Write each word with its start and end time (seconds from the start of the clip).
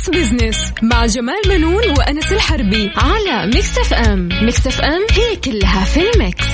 Mix 0.00 0.10
Business 0.10 0.72
مع 0.82 1.06
جمال 1.06 1.40
بنون 1.48 1.90
وأنس 1.98 2.32
الحربي 2.32 2.90
على 2.96 3.46
Mix 3.46 3.78
FM 3.78 4.28
Mix 4.42 4.66
FM 4.66 5.06
هي 5.10 5.36
كلها 5.36 5.84
في 5.84 6.00
ال 6.10 6.17
mix. 6.17 6.44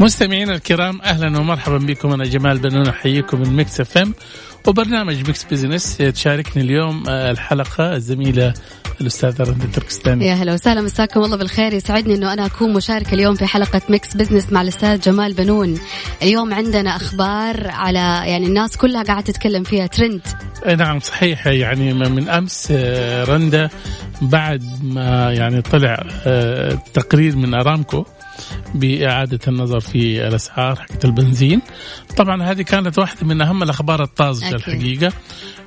مستمعينا 0.00 0.54
الكرام 0.54 1.00
أهلا 1.00 1.38
ومرحبا 1.38 1.78
بكم. 1.78 2.12
أنا 2.12 2.24
جمال 2.24 2.58
بنون 2.58 2.88
أحييكم 2.88 3.40
من 3.40 3.56
Mix 3.56 3.80
FM 3.80 4.14
وبرنامج 4.66 5.26
Mix 5.26 5.44
Business 5.44 5.96
تشاركني 5.96 6.62
اليوم 6.62 7.04
آه، 7.08 7.30
الحلقة 7.30 7.96
الزميلة 7.96 8.54
الاستاذه 9.00 9.42
رندا 9.42 9.66
تركستاني 9.74 10.26
يا 10.26 10.34
هلا 10.34 10.54
وسهلا 10.54 10.80
مساكم 10.80 11.24
الله 11.24 11.36
بالخير. 11.36 11.72
يسعدني 11.72 12.14
إنه 12.14 12.32
أنا 12.32 12.46
أكون 12.46 12.72
مشاركة 12.72 13.14
اليوم 13.14 13.34
في 13.34 13.46
حلقة 13.46 13.80
Mix 13.88 14.16
Business 14.16 14.52
مع 14.52 14.62
الأستاذ 14.62 15.00
جمال 15.00 15.34
بنون. 15.34 15.78
اليوم 16.22 16.54
عندنا 16.54 16.96
أخبار 16.96 17.70
على 17.70 17.98
يعني 18.30 18.46
الناس 18.46 18.76
كلها 18.76 19.02
قاعدة 19.02 19.20
تتكلم 19.20 19.62
فيها 19.62 19.86
ترند 19.86 20.22
نعم 20.76 21.00
صحيح. 21.00 21.46
يعني 21.46 21.92
من 21.92 22.28
أمس 22.28 22.68
آه، 22.70 23.24
رندا 23.24 23.68
بعد 24.22 24.62
ما 24.82 25.32
يعني 25.32 25.62
طلع 25.62 26.06
آه، 26.26 26.78
تقرير 26.94 27.36
من 27.36 27.54
أرامكو 27.54 28.04
بإعادة 28.74 29.38
النظر 29.48 29.80
في 29.80 30.28
الأسعار 30.28 30.76
حقت 30.76 31.04
البنزين. 31.04 31.62
طبعا 32.16 32.42
هذه 32.42 32.62
كانت 32.62 32.98
واحدة 32.98 33.26
من 33.26 33.40
أهم 33.40 33.62
الأخبار 33.62 34.02
الطازجة 34.02 34.46
أكيد. 34.46 34.54
الحقيقة. 34.54 35.12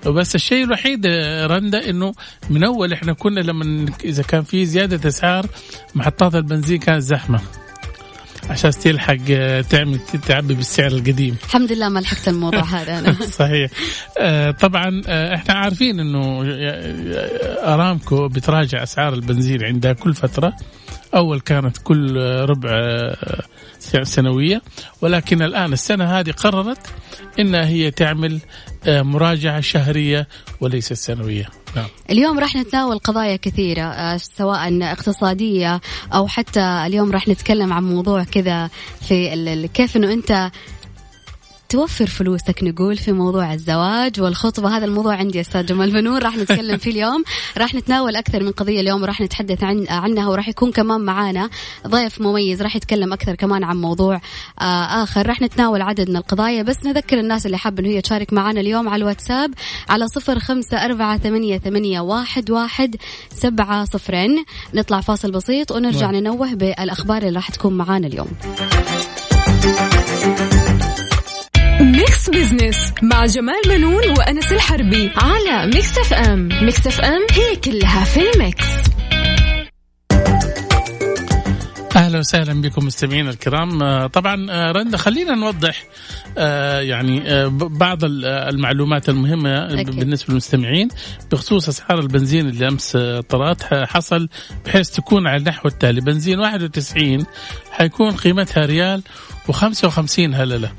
بس 0.05 0.35
الشيء 0.35 0.63
الوحيد 0.63 1.05
رندا 1.45 1.89
إنه 1.89 2.13
من 2.49 2.63
أول 2.63 2.93
إحنا 2.93 3.13
كنا 3.13 3.39
لما 3.39 3.85
إذا 4.03 4.23
كان 4.23 4.43
في 4.43 4.65
زيادة 4.65 5.09
أسعار 5.09 5.45
محطات 5.95 6.35
البنزين 6.35 6.79
كانت 6.79 7.01
زحمة. 7.01 7.41
عشان 8.49 8.71
تلحق 8.71 9.15
تعمل 9.69 9.99
تعبي 10.27 10.53
بالسعر 10.53 10.91
القديم. 10.91 11.35
الحمد 11.43 11.71
لله 11.71 11.89
ما 11.89 11.99
لحقت 11.99 12.27
الموضوع 12.27 12.63
هذا 12.75 12.99
أنا. 12.99 13.13
صحيح. 13.13 13.71
آه، 14.19 14.51
طبعا 14.51 15.01
آه، 15.07 15.35
إحنا 15.35 15.53
عارفين 15.53 15.99
إنه 15.99 16.41
أرامكو 17.73 18.27
بتراجع 18.27 18.83
أسعار 18.83 19.13
البنزين 19.13 19.63
عندها 19.63 19.93
كل 19.93 20.13
فترة. 20.13 20.53
أول 21.15 21.39
كانت 21.39 21.77
كل 21.77 22.17
ربع 22.49 22.71
سنوية 24.03 24.61
ولكن 25.01 25.41
الآن 25.41 25.73
السنة 25.73 26.05
هذه 26.19 26.31
قررت 26.31 26.87
انها 27.39 27.65
هي 27.65 27.91
تعمل 27.91 28.39
مراجعة 28.87 29.61
شهرية 29.61 30.27
وليست 30.61 30.93
سنوية 30.93 31.49
نعم. 31.75 31.87
اليوم 32.09 32.39
راح 32.39 32.55
نتناول 32.55 32.99
قضايا 32.99 33.35
كثيرة 33.35 34.17
سواء 34.17 34.83
اقتصادية 34.83 35.81
أو 36.13 36.27
حتى 36.27 36.83
اليوم 36.85 37.11
راح 37.11 37.27
نتكلم 37.27 37.73
عن 37.73 37.83
موضوع 37.83 38.23
كذا 38.23 38.69
في 39.01 39.69
كيف 39.73 39.97
أنه 39.97 40.13
أنت 40.13 40.51
توفر 41.71 42.05
فلوسك 42.05 42.63
نقول 42.63 42.97
في 42.97 43.11
موضوع 43.11 43.53
الزواج 43.53 44.21
والخطبة. 44.21 44.77
هذا 44.77 44.85
الموضوع 44.85 45.15
عندي 45.15 45.41
أستاذ 45.41 45.65
جمال 45.65 45.91
بنور. 45.91 46.23
راح 46.23 46.37
نتكلم 46.37 46.77
فيه 46.77 46.91
اليوم. 46.91 47.23
راح 47.57 47.75
نتناول 47.75 48.15
أكثر 48.15 48.43
من 48.43 48.51
قضية 48.51 48.81
اليوم 48.81 49.01
وراح 49.01 49.21
نتحدث 49.21 49.63
عن 49.63 49.85
عنها 49.89 50.27
وراح 50.29 50.47
يكون 50.47 50.71
كمان 50.71 51.01
معانا 51.01 51.49
ضيف 51.87 52.21
مميز. 52.21 52.61
راح 52.61 52.75
يتكلم 52.75 53.13
أكثر 53.13 53.35
كمان 53.35 53.63
عن 53.63 53.77
موضوع 53.77 54.21
آه 54.61 55.03
آخر. 55.03 55.27
راح 55.27 55.41
نتناول 55.41 55.81
عدد 55.81 56.09
من 56.09 56.15
القضايا. 56.15 56.63
بس 56.63 56.85
نذكر 56.85 57.19
الناس 57.19 57.45
اللي 57.45 57.57
حابة 57.57 57.83
إنه 57.83 57.89
هي 57.89 58.01
تشارك 58.01 58.33
معانا 58.33 58.59
اليوم 58.59 58.89
على 58.89 59.01
الواتساب 59.01 59.53
على 59.89 60.07
صفر 60.07 60.39
خمسة 60.39 60.85
أربعة 60.85 61.17
ثمانية, 61.17 61.57
ثمانية 61.57 61.99
واحد, 61.99 62.51
واحد 62.51 62.95
سبعة 63.33 63.85
صفرين. 63.85 64.45
نطلع 64.73 65.01
فاصل 65.01 65.31
بسيط 65.31 65.71
ونرجع 65.71 66.11
نعم. 66.11 66.15
ننوه 66.15 66.53
بالأخبار 66.53 67.21
اللي 67.21 67.35
راح 67.35 67.49
تكون 67.49 67.73
معانا 67.73 68.07
اليوم. 68.07 68.27
Mix 71.81 72.29
Business 72.29 72.93
مع 73.01 73.25
جمال 73.25 73.61
بنون 73.67 74.09
وأنس 74.17 74.51
الحربي 74.53 75.11
على 75.15 75.67
Mix 75.67 75.97
FM 75.97 76.49
Mix 76.61 76.87
FM 76.87 77.21
هي 77.31 77.55
كلها 77.55 78.03
في 78.03 78.19
ال 78.31 78.38
mix. 78.38 78.65
أهلا 81.95 82.19
وسهلا 82.19 82.61
بكم 82.61 82.85
مستمعينا 82.85 83.29
الكرام. 83.29 83.83
آه، 83.83 84.07
طبعا 84.07 84.51
آه، 84.51 84.71
رندا 84.71 84.97
خلينا 84.97 85.35
نوضح 85.35 85.83
آه، 86.37 86.79
يعني 86.79 87.23
بعض 87.59 87.99
المعلومات 88.03 89.09
المهمة 89.09 89.73
أكيد. 89.73 89.95
بالنسبة 89.95 90.25
للمستمعين 90.29 90.87
بخصوص 91.31 91.67
أسعار 91.67 91.99
البنزين 91.99 92.49
اللي 92.49 92.67
أمس 92.67 92.97
طلعت 93.29 93.63
حصل 93.73 94.29
بحيث 94.65 94.89
تكون 94.89 95.27
على 95.27 95.37
النحو 95.37 95.67
التالي. 95.67 96.01
بنزين 96.01 96.39
91 96.39 97.25
حيكون 97.71 98.11
قيمتها 98.11 98.65
ريال 98.65 99.03
و55 99.51 100.19
هللة. 100.19 100.71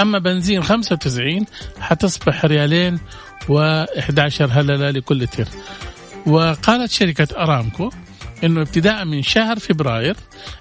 أما 0.00 0.18
بنزين 0.18 0.62
95 0.62 1.46
حتصبح 1.80 2.44
ريالين 2.44 2.98
و11 3.42 4.40
هللة 4.40 4.90
لكل 4.90 5.22
لتر 5.22 5.48
وقالت 6.26 6.90
شركة 6.90 7.28
أرامكو 7.36 7.90
إنه 8.44 8.60
ابتداء 8.60 9.04
من 9.04 9.22
شهر 9.22 9.58
فبراير 9.58 10.16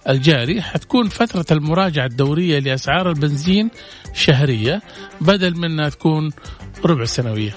الجاري 0.10 0.62
حتكون 0.62 1.10
فترة 1.10 1.46
المراجعة 1.52 2.06
الدورية 2.06 2.60
لأسعار 2.60 3.10
البنزين 3.10 3.70
شهرية 4.14 4.82
بدل 5.22 5.58
من 5.58 5.72
أنها 5.72 5.90
تكون 5.90 6.32
ربع 6.86 7.06
سنوية. 7.06 7.56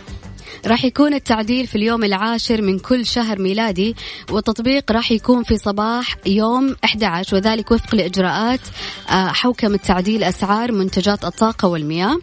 راح 0.67 0.85
يكون 0.85 1.15
التعديل 1.15 1.67
في 1.67 1.77
اليوم 1.77 2.05
العاشر 2.05 2.63
من 2.63 2.79
كل 2.79 3.07
شهر 3.07 3.39
ميلادي 3.39 3.97
والتطبيق 4.31 4.93
راح 4.93 5.13
يكون 5.13 5.43
في 5.43 5.57
صباح 5.57 6.17
يوم 6.27 6.77
11 6.85 7.37
وذلك 7.37 7.71
وفق 7.71 7.95
لإجراءات 7.95 8.61
آه، 9.11 9.29
حوكمة 9.29 9.77
تعديل 9.77 10.25
أسعار 10.25 10.73
منتجات 10.73 11.25
الطاقة 11.25 11.69
والمياه. 11.69 12.19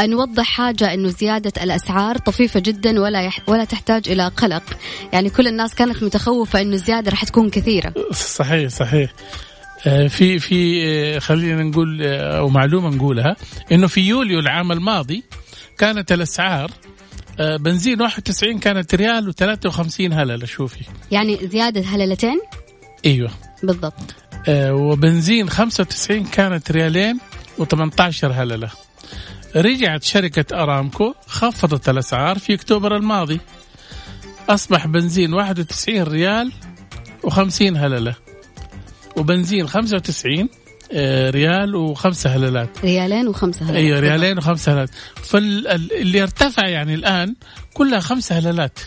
نوضح 0.00 0.44
حاجة 0.44 0.94
أنه 0.94 1.08
زيادة 1.08 1.62
الأسعار 1.62 2.18
طفيفة 2.18 2.60
جدا 2.60 3.00
ولا 3.00 3.22
يح 3.22 3.40
ولا 3.48 3.64
تحتاج 3.64 4.08
إلى 4.08 4.28
قلق. 4.28 4.62
يعني 5.12 5.30
كل 5.30 5.48
الناس 5.48 5.74
كانت 5.74 6.02
متخوفة 6.02 6.60
أنه 6.60 6.74
الزيادة 6.74 7.10
راح 7.10 7.24
تكون 7.24 7.50
كثيرة. 7.50 7.94
صحيح 8.12 8.70
صحيح. 8.70 9.12
آه، 9.86 10.06
في 10.06 10.38
في 10.38 10.82
آه، 10.86 11.18
خلينا 11.18 11.62
نقول 11.62 12.02
أو 12.02 12.48
معلومة 12.48 12.88
نقولها 12.96 13.36
إنه 13.72 13.86
في 13.86 14.00
يوليو 14.00 14.38
العام 14.38 14.72
الماضي 14.72 15.24
كانت 15.78 16.12
الأسعار 16.12 16.70
آه، 16.70 16.93
بنزين 17.38 18.00
91 18.02 18.58
كانت 18.58 18.94
ريال 18.94 19.34
و53 19.34 20.00
هلله 20.00 20.46
شوفي. 20.46 20.84
يعني 21.10 21.48
زيادة 21.48 21.80
هللتين 21.80 22.40
أيوه. 23.06 23.30
بالضبط. 23.62 24.14
آه 24.48 24.74
وبنزين 24.74 25.50
95 25.50 26.24
كانت 26.24 26.72
ريالين 26.72 27.18
و18 27.58 28.24
هلله 28.24 28.70
رجعت 29.56 30.02
شركة 30.02 30.62
أرامكو 30.62 31.14
خفضت 31.26 31.88
الأسعار 31.88 32.38
في 32.38 32.54
أكتوبر 32.54 32.96
الماضي. 32.96 33.40
أصبح 34.48 34.86
بنزين 34.86 35.34
91 35.34 36.02
ريال 36.02 36.52
و50 37.26 37.62
هللة 37.62 38.14
وبنزين 39.16 39.68
95 39.68 40.38
آه، 40.40 40.63
ريال 41.30 41.74
وخمسة 41.76 42.36
هلالات. 42.36 42.84
ريالين 42.84 43.28
وخمسة 43.28 43.64
هلالات. 43.64 43.76
أيوه 43.76 44.00
ريالين 44.00 44.38
وخمسة 44.38 44.72
هلالات. 44.72 44.90
فاللي 45.22 46.22
ارتفع 46.22 46.68
يعني 46.68 46.94
الآن 46.94 47.34
كلها 47.74 48.00
خمسة 48.00 48.38
هلالات. 48.38 48.78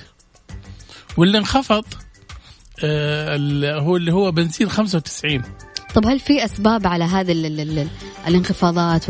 واللي 1.17 1.37
انخفض 1.37 1.85
آه 2.83 3.35
هو 3.79 3.97
اللي 3.97 4.13
هو 4.13 4.31
بنزين 4.31 4.69
95 4.69 5.41
طب 5.95 6.05
هل 6.07 6.19
في 6.19 6.45
أسباب 6.45 6.87
على 6.87 7.03
هذه 7.03 7.31
الانخفاضات 8.27 9.09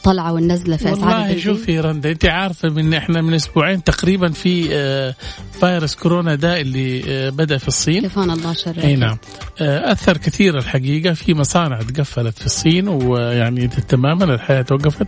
الطلعه 0.00 0.32
والنزلة 0.32 0.76
في 0.76 0.92
اسعار 0.92 1.20
والله 1.20 1.38
شوفي 1.38 1.80
رندا 1.80 2.10
أنت 2.10 2.24
عارفة 2.24 2.68
من 2.68 2.94
إحنا 2.94 3.22
من 3.22 3.34
أسبوعين 3.34 3.84
تقريبا 3.84 4.30
في 4.32 4.68
آه، 4.72 5.14
فيروس 5.60 5.94
كورونا 5.94 6.34
ده 6.34 6.60
اللي 6.60 7.02
آه، 7.08 7.30
بدأ 7.30 7.58
في 7.58 7.68
الصين. 7.68 8.02
كفانا 8.02 8.32
الله 8.32 8.52
شر 8.52 8.74
أي 8.84 8.96
نعم. 8.96 9.18
آه، 9.60 9.92
أثر 9.92 10.16
كثير 10.16 10.58
الحقيقة 10.58 11.12
في 11.14 11.34
مصانع 11.34 11.82
تقفلت 11.82 12.38
في 12.38 12.46
الصين 12.46 12.88
ويعني 12.88 13.68
تماما 13.68 14.24
الحياة 14.34 14.62
توقفت. 14.62 15.06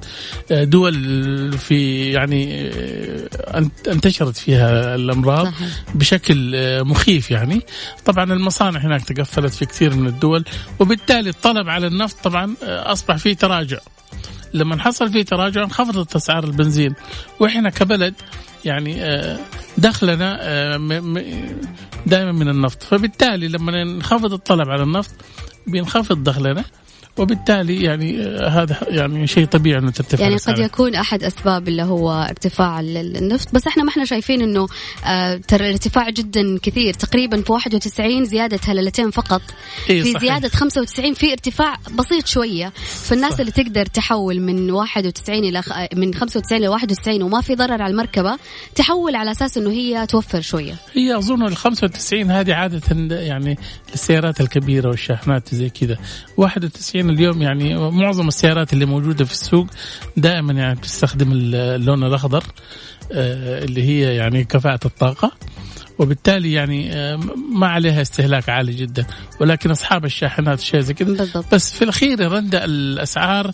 دول 0.50 0.94
في 1.58 2.10
يعني 2.12 2.70
انتشرت 3.88 4.36
فيها 4.36 4.94
الأمراض 4.94 5.46
صحيح. 5.46 5.68
بشكل 5.94 6.56
مخيف 6.84 7.30
يعني. 7.30 7.60
طبعا 8.04 8.32
المصانع 8.32 8.80
هناك 8.80 9.04
تقفلت 9.04 9.54
في 9.54 9.66
كثير 9.66 9.94
من 9.94 10.06
الدول 10.06 10.44
وبالتالي 10.78 11.30
الطلب 11.30 11.68
على 11.68 11.86
النفط 11.86 12.16
طبعا 12.24 12.54
أصبح 12.62 13.16
فيه 13.16 13.34
تراجع. 13.34 13.78
لما 14.54 14.78
حصل 14.78 15.12
في 15.12 15.24
تراجع 15.24 15.62
انخفضت 15.62 16.16
اسعار 16.16 16.44
البنزين. 16.44 16.94
وإحنا 17.40 17.70
كبلد 17.70 18.14
يعني 18.64 19.04
آه، 19.04 19.38
دخلنا 19.78 20.38
آه، 20.40 20.76
دائما 22.06 22.32
من 22.32 22.48
النفط. 22.48 22.82
فبالتالي 22.82 23.48
لما 23.48 23.80
ينخفض 23.80 24.32
الطلب 24.32 24.70
على 24.70 24.82
النفط 24.82 25.14
بينخفض 25.66 26.22
دخلنا. 26.22 26.64
وبالتالي 27.18 27.82
يعني 27.82 28.22
هذا 28.38 28.76
يعني 28.88 29.26
شيء 29.26 29.46
طبيعي 29.46 29.78
أنه 29.78 29.90
ترتفع 29.90 30.22
يعني 30.24 30.36
قد 30.36 30.58
يكون 30.58 30.94
أحد 30.94 31.22
أسباب 31.22 31.68
اللي 31.68 31.82
هو 31.82 32.12
ارتفاع 32.12 32.80
النفط 32.80 33.54
بس 33.54 33.66
إحنا 33.66 33.82
ما 33.82 33.88
إحنا 33.88 34.04
شايفين 34.04 34.42
إنه 34.42 34.68
آه 35.06 35.36
ترى 35.48 35.66
الارتفاع 35.66 36.10
جدا 36.10 36.58
كثير 36.62 36.94
تقريبا 36.94 37.42
في 37.42 37.52
91 37.52 38.24
زيادة 38.24 38.60
هللتين 38.64 39.10
فقط. 39.10 39.42
إيه 39.90 40.02
في 40.02 40.12
صحيح. 40.12 40.22
زيادة 40.22 40.48
95 40.48 41.14
في 41.14 41.32
ارتفاع 41.32 41.76
بسيط 41.98 42.26
شوية. 42.26 42.72
فالناس 42.76 43.32
صح. 43.32 43.40
اللي 43.40 43.52
تقدر 43.52 43.86
تحول 43.86 44.40
من 44.40 44.70
91 44.70 45.38
إلى 45.38 45.62
من 45.94 46.14
95 46.14 46.58
إلى 46.58 46.68
91 46.68 47.22
وما 47.22 47.40
في 47.40 47.54
ضرر 47.54 47.82
على 47.82 47.90
المركبة 47.90 48.38
تحول 48.74 49.16
على 49.16 49.30
أساس 49.30 49.58
إنه 49.58 49.70
هي 49.70 50.06
توفر 50.06 50.40
شوية. 50.40 50.74
هي 50.94 51.16
أظن 51.18 51.46
ال 51.46 51.56
95 51.56 52.30
هذه 52.30 52.54
عادة 52.54 52.82
يعني 53.16 53.58
للسيارات 53.90 54.40
الكبيرة 54.40 54.88
والشاحنات 54.88 55.54
زي 55.54 55.70
كذا. 55.70 55.98
91 56.36 57.01
اليوم 57.10 57.42
يعني 57.42 57.90
معظم 57.90 58.28
السيارات 58.28 58.72
اللي 58.72 58.86
موجودة 58.86 59.24
في 59.24 59.32
السوق 59.32 59.66
دائما 60.16 60.52
يعني 60.52 60.74
بتستخدم 60.74 61.28
اللون 61.32 62.04
الأخضر 62.04 62.44
آه، 63.12 63.64
اللي 63.64 63.82
هي 63.82 64.16
يعني 64.16 64.44
كفاءة 64.44 64.80
الطاقة. 64.86 65.32
وبالتالي 65.98 66.52
يعني 66.52 66.92
آه، 66.92 67.16
ما 67.52 67.66
عليها 67.66 68.02
استهلاك 68.02 68.48
عالي 68.48 68.72
جدا. 68.72 69.06
ولكن 69.40 69.70
أصحاب 69.70 70.04
الشاحنات 70.04 70.60
شيء 70.60 70.80
زي 70.80 70.94
كذا 70.94 71.44
بس 71.52 71.74
في 71.74 71.82
الأخير 71.82 72.20
يا 72.20 72.28
رندأ 72.28 72.64
الأسعار 72.64 73.52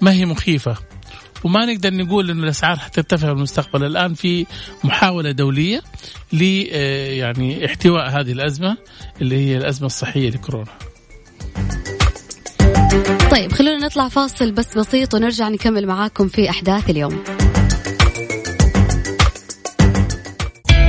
ما 0.00 0.12
هي 0.12 0.26
مخيفة. 0.26 0.76
وما 1.44 1.64
نقدر 1.64 1.94
نقول 1.94 2.30
إنه 2.30 2.42
الأسعار 2.42 2.76
حترتفع 2.76 3.26
في 3.26 3.32
المستقبل. 3.32 3.84
الآن 3.84 4.14
في 4.14 4.46
محاولة 4.84 5.30
دولية 5.30 5.82
ل 6.32 6.64
آه، 6.72 7.08
يعني 7.08 7.66
احتواء 7.66 8.08
هذه 8.08 8.32
الأزمة 8.32 8.76
اللي 9.20 9.36
هي 9.36 9.56
الأزمة 9.56 9.86
الصحية 9.86 10.30
لكورونا. 10.30 10.72
طيب 13.30 13.52
خلونا 13.52 13.86
نطلع 13.86 14.08
فاصل 14.08 14.52
بس 14.52 14.78
بسيط 14.78 15.14
ونرجع 15.14 15.48
نكمل 15.48 15.86
معاكم 15.86 16.28
في 16.28 16.50
أحداث 16.50 16.90
اليوم. 16.90 17.24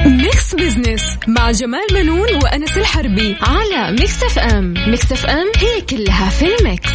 Mix 0.05 0.55
Business 0.55 1.17
مع 1.27 1.51
جمال 1.51 1.87
بنون 1.93 2.35
وأنس 2.43 2.77
الحربي 2.77 3.35
على 3.41 3.91
Mix 3.91 4.23
FM 4.23 4.73
Mix 4.87 5.11
FM 5.11 5.51
هي 5.57 5.81
كلها 5.81 6.29
في 6.29 6.55
ال 6.55 6.62
mix. 6.62 6.89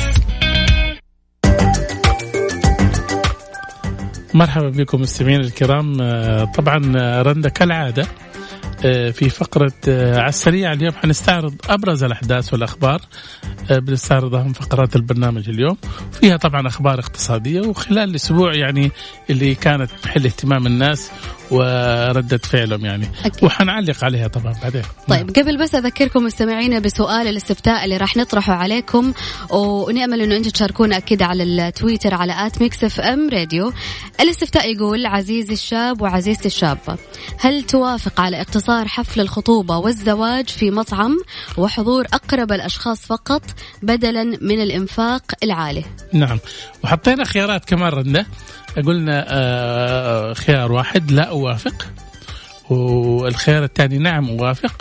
مرحبا 4.34 4.68
بكم 4.68 5.00
مستمعين 5.00 5.40
الكرام. 5.40 6.00
آه، 6.00 6.44
طبعا 6.44 6.92
آه، 6.96 7.22
رندا 7.22 7.48
كالعادة 7.48 8.02
آه، 8.02 8.31
في 9.12 9.28
فقرة 9.30 9.72
على 9.88 10.28
السريع 10.28 10.72
اليوم 10.72 10.92
حنستعرض 10.92 11.54
أبرز 11.68 12.04
الأحداث 12.04 12.52
والأخبار 12.52 13.00
بنستعرض 13.70 14.34
أهم 14.34 14.52
فقرات 14.52 14.96
البرنامج 14.96 15.48
اليوم. 15.48 15.76
فيها 16.12 16.36
طبعا 16.36 16.66
أخبار 16.66 16.98
اقتصادية 16.98 17.60
وخلال 17.60 18.10
الأسبوع 18.10 18.54
يعني 18.54 18.90
اللي 19.30 19.54
كانت 19.54 19.90
محل 20.04 20.24
اهتمام 20.24 20.66
الناس 20.66 21.10
وردة 21.52 22.38
فعلهم 22.38 22.84
يعني. 22.84 23.08
أكيد. 23.24 23.44
وحنعلق 23.44 24.04
عليها 24.04 24.28
طبعا 24.28 24.54
بعدين. 24.62 24.82
طيب 25.08 25.26
نعم. 25.26 25.44
قبل 25.44 25.58
بس 25.58 25.74
أذكركم 25.74 26.24
مستمعينا 26.24 26.78
بسؤال 26.78 27.28
الاستفتاء 27.28 27.84
اللي 27.84 27.96
راح 27.96 28.16
نطرحه 28.16 28.52
عليكم 28.52 29.12
ونأمل 29.50 30.20
إنه 30.20 30.36
أنتم 30.36 30.50
تشاركونا 30.50 30.96
أكيد 30.96 31.22
على 31.22 31.42
التويتر 31.42 32.14
على 32.14 32.46
at 32.46 32.62
Mix 32.62 32.84
FM 32.84 33.28
Radio. 33.30 33.72
الاستفتاء 34.20 34.72
يقول 34.72 35.06
عزيزي 35.06 35.52
الشاب 35.52 36.02
وعزيزتي 36.02 36.46
الشابة 36.46 36.96
هل 37.38 37.62
توافق 37.62 38.20
على 38.20 38.40
اقتصار 38.40 38.88
حفل 38.88 39.20
الخطوبة 39.20 39.76
والزواج 39.78 40.48
في 40.48 40.70
مطعم 40.70 41.18
وحضور 41.58 42.06
أقرب 42.12 42.52
الأشخاص 42.52 43.06
فقط 43.06 43.42
بدلا 43.82 44.24
من 44.24 44.62
الإنفاق 44.62 45.22
العالي؟ 45.42 45.84
نعم. 46.12 46.38
وحطينا 46.84 47.24
خيارات 47.24 47.64
كمان 47.64 47.92
رنده 47.92 48.26
قلنا 48.80 49.24
آه، 49.28 50.32
خيار 50.32 50.72
واحد 50.72 51.10
لا 51.10 51.28
أوافق 51.28 51.86
والخيار 52.70 53.64
الثاني 53.64 53.98
نعم 53.98 54.28
أوافق 54.28 54.72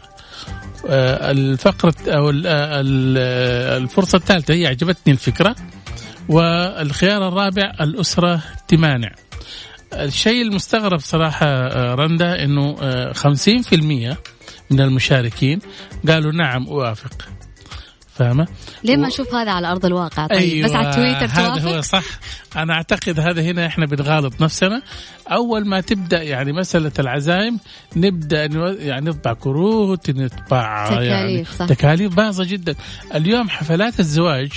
آه، 0.89 1.31
الفقرة 1.31 1.95
أو 2.07 2.29
آه، 2.45 2.81
الفرصة 3.77 4.15
الثالثة 4.15 4.53
هي 4.53 4.67
عجبتني 4.67 5.13
الفكرة. 5.13 5.55
والخيار 6.29 7.27
الرابع 7.27 7.73
الأسرة 7.81 8.43
تمانع. 8.67 9.11
الشيء 9.93 10.41
المستغرب 10.41 10.99
صراحة 10.99 11.67
رندا 11.95 12.43
أنه 12.43 12.75
50% 13.13 14.17
من 14.71 14.81
المشاركين 14.81 15.59
قالوا 16.07 16.31
نعم 16.31 16.67
أوافق 16.67 17.13
فاهمة؟ 18.15 18.47
ليه 18.83 18.97
ما 18.97 19.07
نشوف 19.07 19.33
هذا 19.33 19.51
على 19.51 19.71
أرض 19.71 19.85
الواقع؟ 19.85 20.27
طيب 20.27 20.39
أيوة 20.39 20.67
بس 20.67 20.75
على 20.75 20.93
تويتر 20.93 21.25
هذا 21.25 21.77
هو 21.77 21.81
صح. 21.81 22.03
أنا 22.55 22.73
أعتقد 22.73 23.19
هذا 23.19 23.41
هنا 23.41 23.65
إحنا 23.65 23.85
بنغالط 23.85 24.41
نفسنا. 24.41 24.81
أول 25.27 25.67
ما 25.67 25.81
تبدأ 25.81 26.23
يعني 26.23 26.53
مسألة 26.53 26.91
العزائم 26.99 27.59
نبدأ 27.95 28.45
يعني 28.79 29.09
نطبع 29.09 29.33
كروت 29.33 30.09
نطبع 30.09 30.89
تكاليف 30.89 31.09
يعني 31.09 31.45
صح. 31.45 31.65
تكاليف 31.65 32.15
باهظة 32.15 32.43
جدا. 32.43 32.75
اليوم 33.15 33.49
حفلات 33.49 33.99
الزواج 33.99 34.51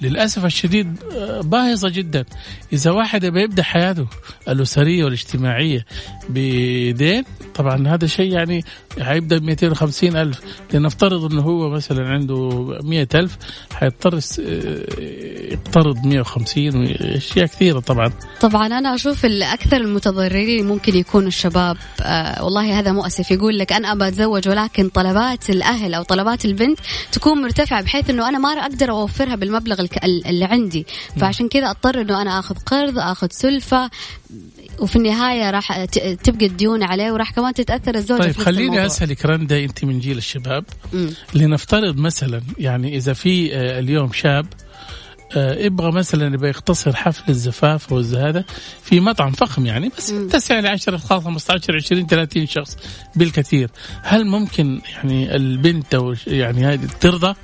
للأسف 0.00 0.44
الشديد 0.44 0.96
باهظة 1.44 1.88
جدا. 1.88 2.24
إذا 2.72 2.90
واحد 2.90 3.24
يبي 3.24 3.42
يبدأ 3.42 3.62
حياته 3.62 4.06
الأسرية 4.48 5.04
والاجتماعية 5.04 5.84
بدين 6.28 7.24
طبعا 7.54 7.88
هذا 7.88 8.06
شيء 8.06 8.32
يعني 8.32 8.64
حيبدأ 9.00 9.38
ب 9.38 9.42
250 9.42 10.16
ألف. 10.16 10.40
لنفترض 10.74 11.32
إنه 11.32 11.42
هو 11.42 11.70
مثلا 11.70 12.08
عنده 12.08 12.64
100 12.82 13.08
ألف 13.14 13.38
حيضطر 13.74 14.20
يقترض 15.52 16.06
150 16.06 16.94
واشياء 17.36 17.56
كثيرة 17.56 17.80
طبعا. 17.80 18.12
طبعا 18.40 18.66
أنا 18.66 18.94
أشوف 18.94 19.24
الأكثر 19.24 19.76
المتضررين 19.76 20.66
ممكن 20.66 20.96
يكونوا 20.96 21.28
الشباب 21.28 21.76
آه 22.02 22.44
والله 22.44 22.78
هذا 22.78 22.92
مؤسف 22.92 23.30
يقول 23.30 23.58
لك 23.58 23.72
أنا 23.72 23.92
أبى 23.92 24.08
أتزوج 24.08 24.48
ولكن 24.48 24.88
طلبات 24.88 25.50
الأهل 25.50 25.94
أو 25.94 26.02
طلبات 26.02 26.44
البنت 26.44 26.78
تكون 27.12 27.42
مرتفعة 27.42 27.82
بحيث 27.82 28.10
إنه 28.10 28.28
أنا 28.28 28.38
ما 28.38 28.48
أقدر 28.48 28.90
أوفرها 28.90 29.36
بالمبلغ 29.36 29.86
اللي 30.04 30.44
عندي. 30.44 30.86
فعشان 31.16 31.48
كذا 31.48 31.70
أضطر 31.70 32.00
إنه 32.00 32.22
أنا 32.22 32.38
آخذ 32.38 32.54
قرض 32.54 32.98
آخذ 32.98 33.28
سلفة 33.30 33.90
وفي 34.78 34.96
النهاية 34.96 35.50
راح 35.50 35.84
تبقى 36.24 36.46
الديون 36.46 36.82
عليه 36.82 37.12
وراح 37.12 37.30
كمان 37.32 37.54
تتأثر 37.54 37.94
الزوجة 37.94 38.22
طيب 38.22 38.36
خليني 38.36 38.86
أسألك 38.86 39.26
رندا 39.26 39.64
أنت 39.64 39.84
من 39.84 40.00
جيل 40.00 40.18
الشباب. 40.18 40.64
لنفترض 41.34 41.96
مثلا 41.96 42.40
يعني 42.58 42.96
إذا 42.96 43.12
في 43.12 43.56
آه، 43.56 43.78
اليوم 43.78 44.12
شاب 44.12 44.46
يبغى 45.36 45.92
مثلا 45.92 46.34
يبغى 46.34 46.50
يختصر 46.50 46.96
حفل 46.96 47.24
الزفاف 47.28 47.92
أو 47.92 47.98
هذا 47.98 48.44
في 48.82 49.00
مطعم 49.00 49.32
فخم 49.32 49.66
يعني 49.66 49.90
بس 49.98 50.14
تسع 50.30 50.60
ل 50.60 50.66
10 50.66 50.96
اشخاص 50.96 51.24
15 51.24 51.76
20 51.76 52.06
30 52.06 52.46
شخص 52.46 52.76
بالكثير. 53.16 53.70
هل 54.02 54.26
ممكن 54.26 54.80
يعني 54.94 55.36
البنت 55.36 55.94
أو 55.94 56.14
يعني 56.26 56.66
هذه 56.66 56.86
ترضى؟ 57.00 57.34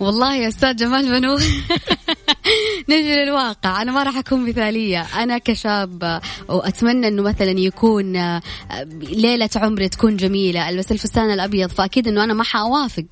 والله 0.00 0.36
يا 0.36 0.48
أستاذ 0.48 0.76
جمال 0.76 1.10
منو؟ 1.10 1.38
نجي 2.90 3.14
للواقع. 3.14 3.82
أنا 3.82 3.92
ما 3.92 4.02
راح 4.02 4.16
أكون 4.16 4.48
مثالية. 4.48 5.00
أنا 5.00 5.38
كشاب 5.38 6.20
وأتمنى 6.48 7.08
إنه 7.08 7.22
مثلا 7.22 7.50
يكون 7.50 8.40
ليلة 9.00 9.50
عمري 9.56 9.88
تكون 9.88 10.16
جميلة. 10.16 10.68
البس 10.68 10.92
الفستان 10.92 11.30
الأبيض 11.30 11.70
فأكيد 11.70 12.08
إنه 12.08 12.24
أنا 12.24 12.34
ما 12.34 12.44
حأوافق. 12.44 13.04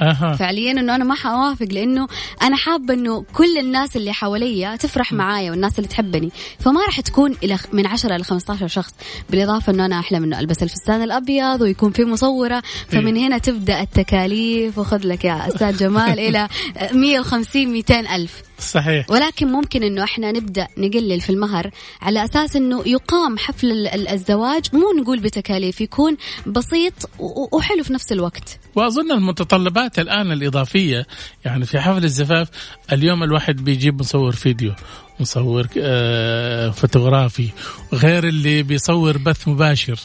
أه. 0.00 0.36
فعليا 0.36 0.70
إنه 0.70 0.94
أنا 0.94 1.04
ما 1.04 1.14
حوافق 1.14 1.66
لأنه 1.70 2.08
أنا 2.42 2.56
حابة 2.56 2.94
إنه 2.94 3.24
كل 3.32 3.58
الناس 3.58 3.96
اللي 3.96 4.12
حواليا 4.12 4.76
تفرح 4.76 5.12
معايا 5.12 5.50
والناس 5.50 5.78
اللي 5.78 5.88
تحبني. 5.88 6.30
فما 6.60 6.80
راح 6.80 7.00
تكون 7.00 7.36
إلى 7.42 7.58
من 7.72 7.86
10 7.86 8.16
ل 8.16 8.24
15 8.24 8.66
شخص. 8.66 8.94
بالإضافة 9.30 9.72
إنه 9.72 9.86
أنا 9.86 9.98
أحلم 9.98 10.24
إنه 10.24 10.40
ألبس 10.40 10.62
الفستان 10.62 11.02
الأبيض 11.02 11.60
ويكون 11.60 11.92
في 11.92 12.04
مصورة. 12.04 12.62
فمن 12.88 13.16
هنا 13.16 13.38
تبدأ 13.38 13.80
التكاليف 13.80 14.78
وخذ 14.78 15.00
لك 15.04 15.24
يا 15.24 15.48
أستاذ 15.48 15.76
جمال 15.76 16.20
إلى 16.28 16.48
150 16.92 17.66
200 17.66 18.16
ألف. 18.16 18.45
صحيح. 18.58 19.10
ولكن 19.10 19.46
ممكن 19.46 19.82
إنه 19.82 20.04
إحنا 20.04 20.32
نبدأ 20.32 20.68
نقلل 20.78 21.20
في 21.20 21.30
المهر 21.30 21.70
على 22.02 22.24
أساس 22.24 22.56
إنه 22.56 22.82
يقام 22.86 23.38
حفل 23.38 23.86
الزواج 23.88 24.64
مو 24.72 24.92
نقول 25.02 25.20
بتكاليف 25.20 25.80
يكون 25.80 26.16
بسيط 26.46 27.10
وحلو 27.52 27.82
في 27.82 27.92
نفس 27.92 28.12
الوقت. 28.12 28.58
وأظن 28.74 29.12
المتطلبات 29.12 29.98
الآن 29.98 30.32
الإضافية 30.32 31.06
يعني 31.44 31.64
في 31.66 31.80
حفل 31.80 32.04
الزفاف 32.04 32.48
اليوم 32.92 33.22
الواحد 33.22 33.56
بيجيب 33.64 34.00
مصور 34.00 34.32
فيديو 34.32 34.72
مصور 35.20 35.66
آه 35.78 36.70
فوتوغرافي 36.70 37.48
غير 37.92 38.28
اللي 38.28 38.62
بيصور 38.62 39.18
بث 39.18 39.48
مباشر. 39.48 40.00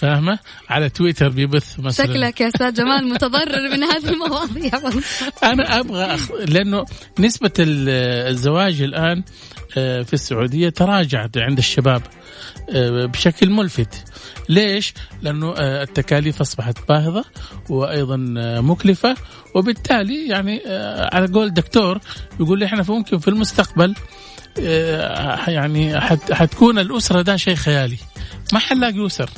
فاهمة؟ 0.00 0.38
على 0.68 0.88
تويتر 0.88 1.28
بيبث 1.28 1.80
مثلا. 1.80 2.06
شكلك 2.06 2.40
يا 2.40 2.48
أستاذ 2.48 2.74
جمال 2.74 3.08
متضرر 3.08 3.70
من 3.72 3.84
هذه 3.84 4.08
المواضيع. 4.08 4.70
أنا 5.52 5.80
أبغى 5.80 6.04
أخ... 6.04 6.30
لأنه 6.30 6.84
نسبة 7.18 7.52
الزواج 7.58 8.82
الآن 8.82 9.22
آه، 9.78 10.02
في 10.02 10.14
السعودية 10.14 10.68
تراجعت 10.68 11.38
عند 11.38 11.58
الشباب 11.58 12.02
آه، 12.70 13.06
بشكل 13.06 13.50
ملفت. 13.50 14.04
ليش؟ 14.48 14.94
لأنه 15.22 15.54
آه، 15.56 15.82
التكاليف 15.82 16.40
أصبحت 16.40 16.78
باهظة 16.88 17.24
وأيضا 17.68 18.16
مكلفة. 18.60 19.16
وبالتالي 19.54 20.28
يعني 20.28 20.62
على 21.12 21.26
قول 21.26 21.54
دكتور 21.54 21.98
يقول 22.40 22.62
إحنا 22.62 22.84
ممكن 22.88 23.18
في 23.18 23.28
المستقبل 23.28 23.94
يعني 25.48 26.00
حتكون 26.32 26.78
الأسرة 26.78 27.22
ده 27.22 27.36
شيء 27.36 27.54
خيالي. 27.54 27.96
ما 28.52 28.58
حنلاقي 28.58 29.06
أسر. 29.06 29.30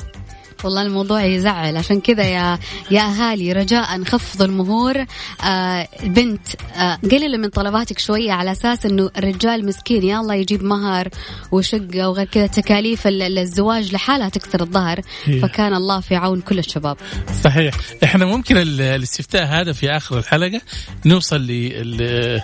والله 0.63 0.81
الموضوع 0.81 1.23
يزعل. 1.23 1.77
عشان 1.77 2.01
كذا 2.01 2.23
يا 2.23 2.59
يا 2.91 3.01
أهالي 3.01 3.51
رجاء 3.51 4.03
خفضوا 4.03 4.45
المهور. 4.45 5.05
آه 5.43 5.87
بنت 6.03 6.47
آه 6.75 6.99
قللوا 7.11 7.37
من 7.37 7.49
طلباتك 7.49 7.99
شوية 7.99 8.31
على 8.31 8.51
أساس 8.51 8.85
إنه 8.85 9.09
الرجال 9.17 9.65
مسكين 9.65 10.03
يا 10.03 10.19
الله 10.19 10.35
يجيب 10.35 10.63
مهر 10.63 11.09
وشقة 11.51 12.09
وغير 12.09 12.25
كذا 12.25 12.47
تكاليف 12.47 13.07
الزواج 13.07 13.93
لحالها 13.93 14.29
تكسر 14.29 14.61
الظهر. 14.61 15.01
إيه. 15.27 15.41
فكان 15.41 15.73
الله 15.73 15.99
في 15.99 16.15
عون 16.15 16.41
كل 16.41 16.59
الشباب. 16.59 16.97
صحيح. 17.43 17.73
إحنا 18.03 18.25
ممكن 18.25 18.57
الاستفتاء 18.57 19.45
هذا 19.45 19.73
في 19.73 19.89
آخر 19.89 20.17
الحلقة 20.17 20.61
نوصل 21.05 21.41
ل 21.41 22.41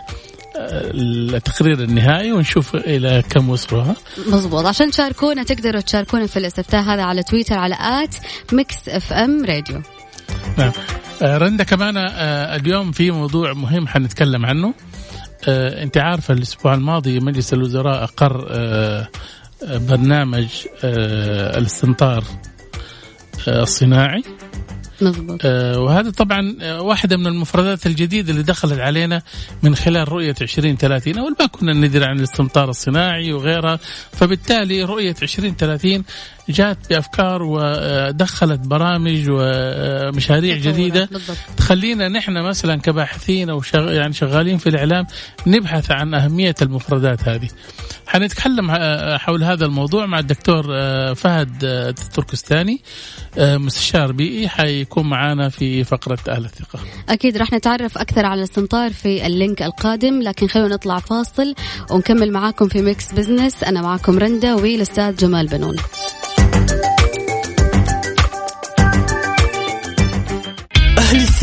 التقرير 0.94 1.80
النهائي 1.84 2.32
ونشوف 2.32 2.75
إلى 2.75 3.24
كم 3.30 3.50
وصلوا 3.50 3.84
مضبوط 4.28 4.66
عشان 4.66 4.92
تشاركونا 4.92 5.44
تقدروا 5.44 5.82
تشاركونا 5.82 6.28
في 6.28 6.38
الاستفتاء 6.38 6.82
هذا 6.82 7.04
على 7.04 7.24
تويتر 7.24 7.58
على 7.58 7.75
آت 7.80 8.16
Mix 8.53 8.89
FM 8.89 9.46
Radio. 9.46 9.81
نعم. 10.58 10.72
آه، 11.22 11.38
رندا 11.38 11.63
كمان 11.63 11.98
آه، 11.98 12.56
اليوم 12.56 12.92
في 12.92 13.12
موضوع 13.12 13.54
مهم 13.54 13.88
حنتكلم 13.88 14.46
عنه. 14.46 14.74
آه، 15.48 15.84
أنت 15.84 15.98
عارفه 15.98 16.34
الأسبوع 16.34 16.74
الماضي 16.74 17.20
مجلس 17.20 17.54
الوزراء 17.54 18.04
أقر 18.04 18.48
برنامج 19.63 20.48
الاستمطار 20.84 22.24
الصناعي. 23.48 24.24
مضبوط. 25.01 25.39
آه 25.46 25.79
وهذا 25.79 26.10
طبعا 26.10 26.56
آه، 26.62 26.82
واحدة 26.82 27.18
من 27.18 27.27
المفردات 27.27 27.86
الجديدة 27.86 28.32
اللي 28.32 28.44
دخلت 28.44 28.79
علينا 28.79 29.22
من 29.63 29.75
خلال 29.75 30.12
رؤية 30.12 30.36
2030 30.41 31.18
أول 31.18 31.36
ما 31.39 31.46
كنا 31.46 31.74
ندري 31.74 32.06
عن 32.06 32.18
الاستمطار 32.18 32.70
الصناعي 32.70 33.34
وغيرها 33.34 33.79
فبالتالي 34.12 34.84
رؤية 34.84 35.15
2030 35.22 36.03
جات 36.50 36.77
بأفكار 36.89 37.44
ودخلت 37.44 38.60
برامج 38.60 39.25
ومشاريع 39.29 40.58
جديدة. 40.58 41.10
تخلينا 41.58 42.08
نحن 42.08 42.38
مثلا 42.38 42.82
كباحثين 42.82 43.50
أو 43.50 43.62
شغ... 43.62 43.91
يعني 43.91 44.13
شغالين 44.13 44.58
في 44.58 44.70
الإعلام 44.70 45.06
نبحث 45.48 45.91
عن 45.91 46.13
أهمية 46.13 46.56
المفردات 46.62 47.29
هذه. 47.29 47.48
حنتكلم 48.08 48.72
حول 49.18 49.44
هذا 49.44 49.65
الموضوع 49.65 50.06
مع 50.06 50.20
الدكتور 50.20 50.63
فهد 51.15 51.63
التركستاني 51.63 52.82
مستشار 53.38 54.12
بيئي 54.12 54.50
حيكون 54.50 55.10
معنا 55.10 55.50
في 55.50 55.84
فقرة 55.84 56.20
أهل 56.29 56.46
الثقة. 56.46 56.79
أكيد 57.10 57.38
راح 57.38 57.53
نتعرف 57.53 57.98
أكثر 57.98 58.25
على 58.25 58.39
الاستمطار 58.39 58.94
في 58.94 59.27
اللينك 59.27 59.62
القادم 59.62 60.22
لكن 60.22 60.48
خلونا 60.48 60.75
نطلع 60.75 61.00
فاصل 61.00 61.56
ونكمل 61.91 62.32
معاكم 62.32 62.68
في 62.68 62.82
Mix 62.81 63.13
Business 63.13 63.63
أنا 63.63 63.82
معاكم 63.82 64.20
رندا 64.20 64.53
والاستاذ 64.53 65.15
جمال 65.15 65.48
بنون. 65.48 65.75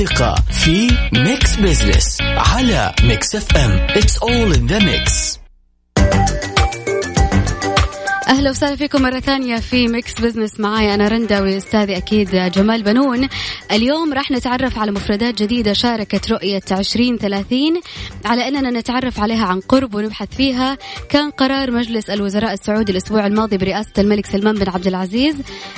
الثقة 0.00 0.35
في 0.50 0.91
Mix 1.12 1.57
Business 1.57 2.19
على 2.21 2.95
Mix 3.03 3.35
FM 3.35 3.87
It's 3.88 4.19
all 4.19 4.53
in 4.53 4.67
the 4.67 4.81
mix. 4.85 5.36
أهلا 8.28 8.50
وسهلا 8.50 8.76
فيكم 8.76 9.02
مرة 9.02 9.21
ثانية 9.21 9.56
في 9.56 9.88
Mix 9.88 10.21
Business 10.21 10.61
معاي 10.61 10.95
أنا 10.95 11.09
رندا 11.09 11.40
وأستاذي 11.40 11.97
أكيد 11.97 12.30
جمال 12.30 12.83
بنون. 12.83 13.28
اليوم 13.73 14.12
راح 14.12 14.30
نتعرف 14.30 14.78
على 14.78 14.92
مفردات 14.92 15.42
جديدة 15.42 15.73
شاركت 15.73 16.33
رؤية 16.33 16.62
2030 16.73 17.80
على 18.25 18.49
أننا 18.49 18.71
نتعرف 18.71 19.21
عليها 19.21 19.47
عن 19.47 19.61
قرب 19.61 19.95
ونبحث 19.95 20.37
فيها. 20.37 20.78
كان 21.09 21.30
قرار 21.30 21.71
مجلس 21.71 22.11
الوزراء 22.11 22.52
السعودي 22.52 22.92
الأسبوع 22.92 23.26
الماضي 23.26 23.56
برئاسة 23.56 23.92
الملك 23.99 24.26
سلمان 24.26 24.54
بن 24.54 24.68
عبد 24.68 24.87
العزيز. 24.87 25.37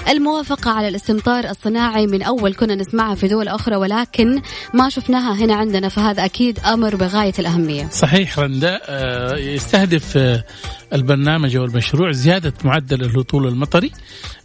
الموافقة 0.08 0.70
على 0.70 0.88
الاستمطار 0.88 1.44
الصناعي 1.44 2.06
من 2.06 2.22
أول 2.22 2.54
كنا 2.54 2.74
نسمعها 2.74 3.14
في 3.14 3.28
دول 3.28 3.48
أخرى 3.48 3.76
ولكن 3.76 4.42
ما 4.74 4.88
شفناها 4.88 5.34
هنا 5.34 5.54
عندنا 5.54 5.88
فهذا 5.88 6.24
أكيد 6.24 6.58
أمر 6.58 6.96
بغاية 6.96 7.34
الأهمية. 7.38 7.88
صحيح 7.88 8.38
رندا 8.38 8.80
آه، 8.88 9.36
يستهدف 9.36 10.16
آه، 10.16 10.44
البرنامج 10.92 11.56
أو 11.56 11.64
المشروع 11.64 12.12
زيادة 12.12 12.52
معدل 12.64 13.04
الهطول 13.04 13.48
المطري 13.48 13.90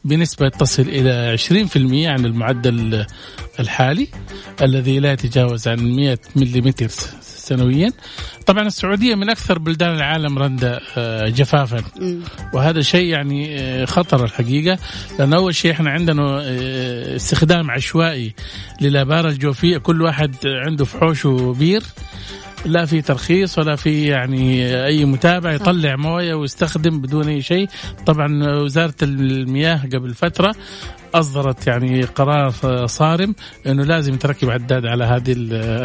بنسبة 0.05 0.49
تصل 0.49 0.83
إلى 0.83 1.37
20% 1.37 1.77
عن 2.07 2.25
المعدل 2.25 3.05
الحالي 3.59 4.07
الذي 4.61 4.99
لا 4.99 5.11
يتجاوز 5.11 5.67
عن 5.67 5.95
100 5.95 6.17
ملم 6.35 6.73
سنويا. 7.43 7.91
طبعا 8.45 8.67
السعودية 8.67 9.15
من 9.15 9.29
أكثر 9.29 9.59
بلدان 9.59 9.95
العالم 9.95 10.39
رندا 10.39 10.79
آه، 10.97 11.29
جفافا. 11.29 11.83
وهذا 12.53 12.81
شيء 12.81 13.05
يعني 13.05 13.59
آه، 13.59 13.85
خطر 13.85 14.23
الحقيقة 14.23 14.77
لأن 15.19 15.33
أول 15.33 15.55
شيء 15.55 15.71
إحنا 15.71 15.89
عندنا 15.89 16.41
آه، 16.45 17.15
استخدام 17.15 17.71
عشوائي 17.71 18.33
للآبار 18.81 19.27
الجوفية. 19.27 19.77
كل 19.77 20.01
واحد 20.01 20.35
عنده 20.45 20.85
في 20.85 20.97
حوشه 20.97 21.55
بير 21.59 21.83
لا 22.65 22.85
في 22.85 23.01
ترخيص 23.01 23.59
ولا 23.59 23.75
في 23.75 24.07
يعني 24.07 24.75
أي 24.85 25.05
متابعة 25.05 25.51
يطلع 25.51 25.95
موية 25.95 26.33
ويستخدم 26.33 27.01
بدون 27.01 27.27
أي 27.27 27.41
شيء 27.41 27.69
طبعا 28.05 28.59
وزارة 28.59 28.95
المياه 29.01 29.81
قبل 29.93 30.13
فترة 30.13 30.55
أصدرت 31.15 31.67
يعني 31.67 32.03
قرار 32.03 32.53
صارم 32.85 33.35
إنه 33.67 33.83
لازم 33.83 34.15
تركب 34.15 34.49
عداد 34.49 34.85
على 34.85 35.03
هذه 35.03 35.33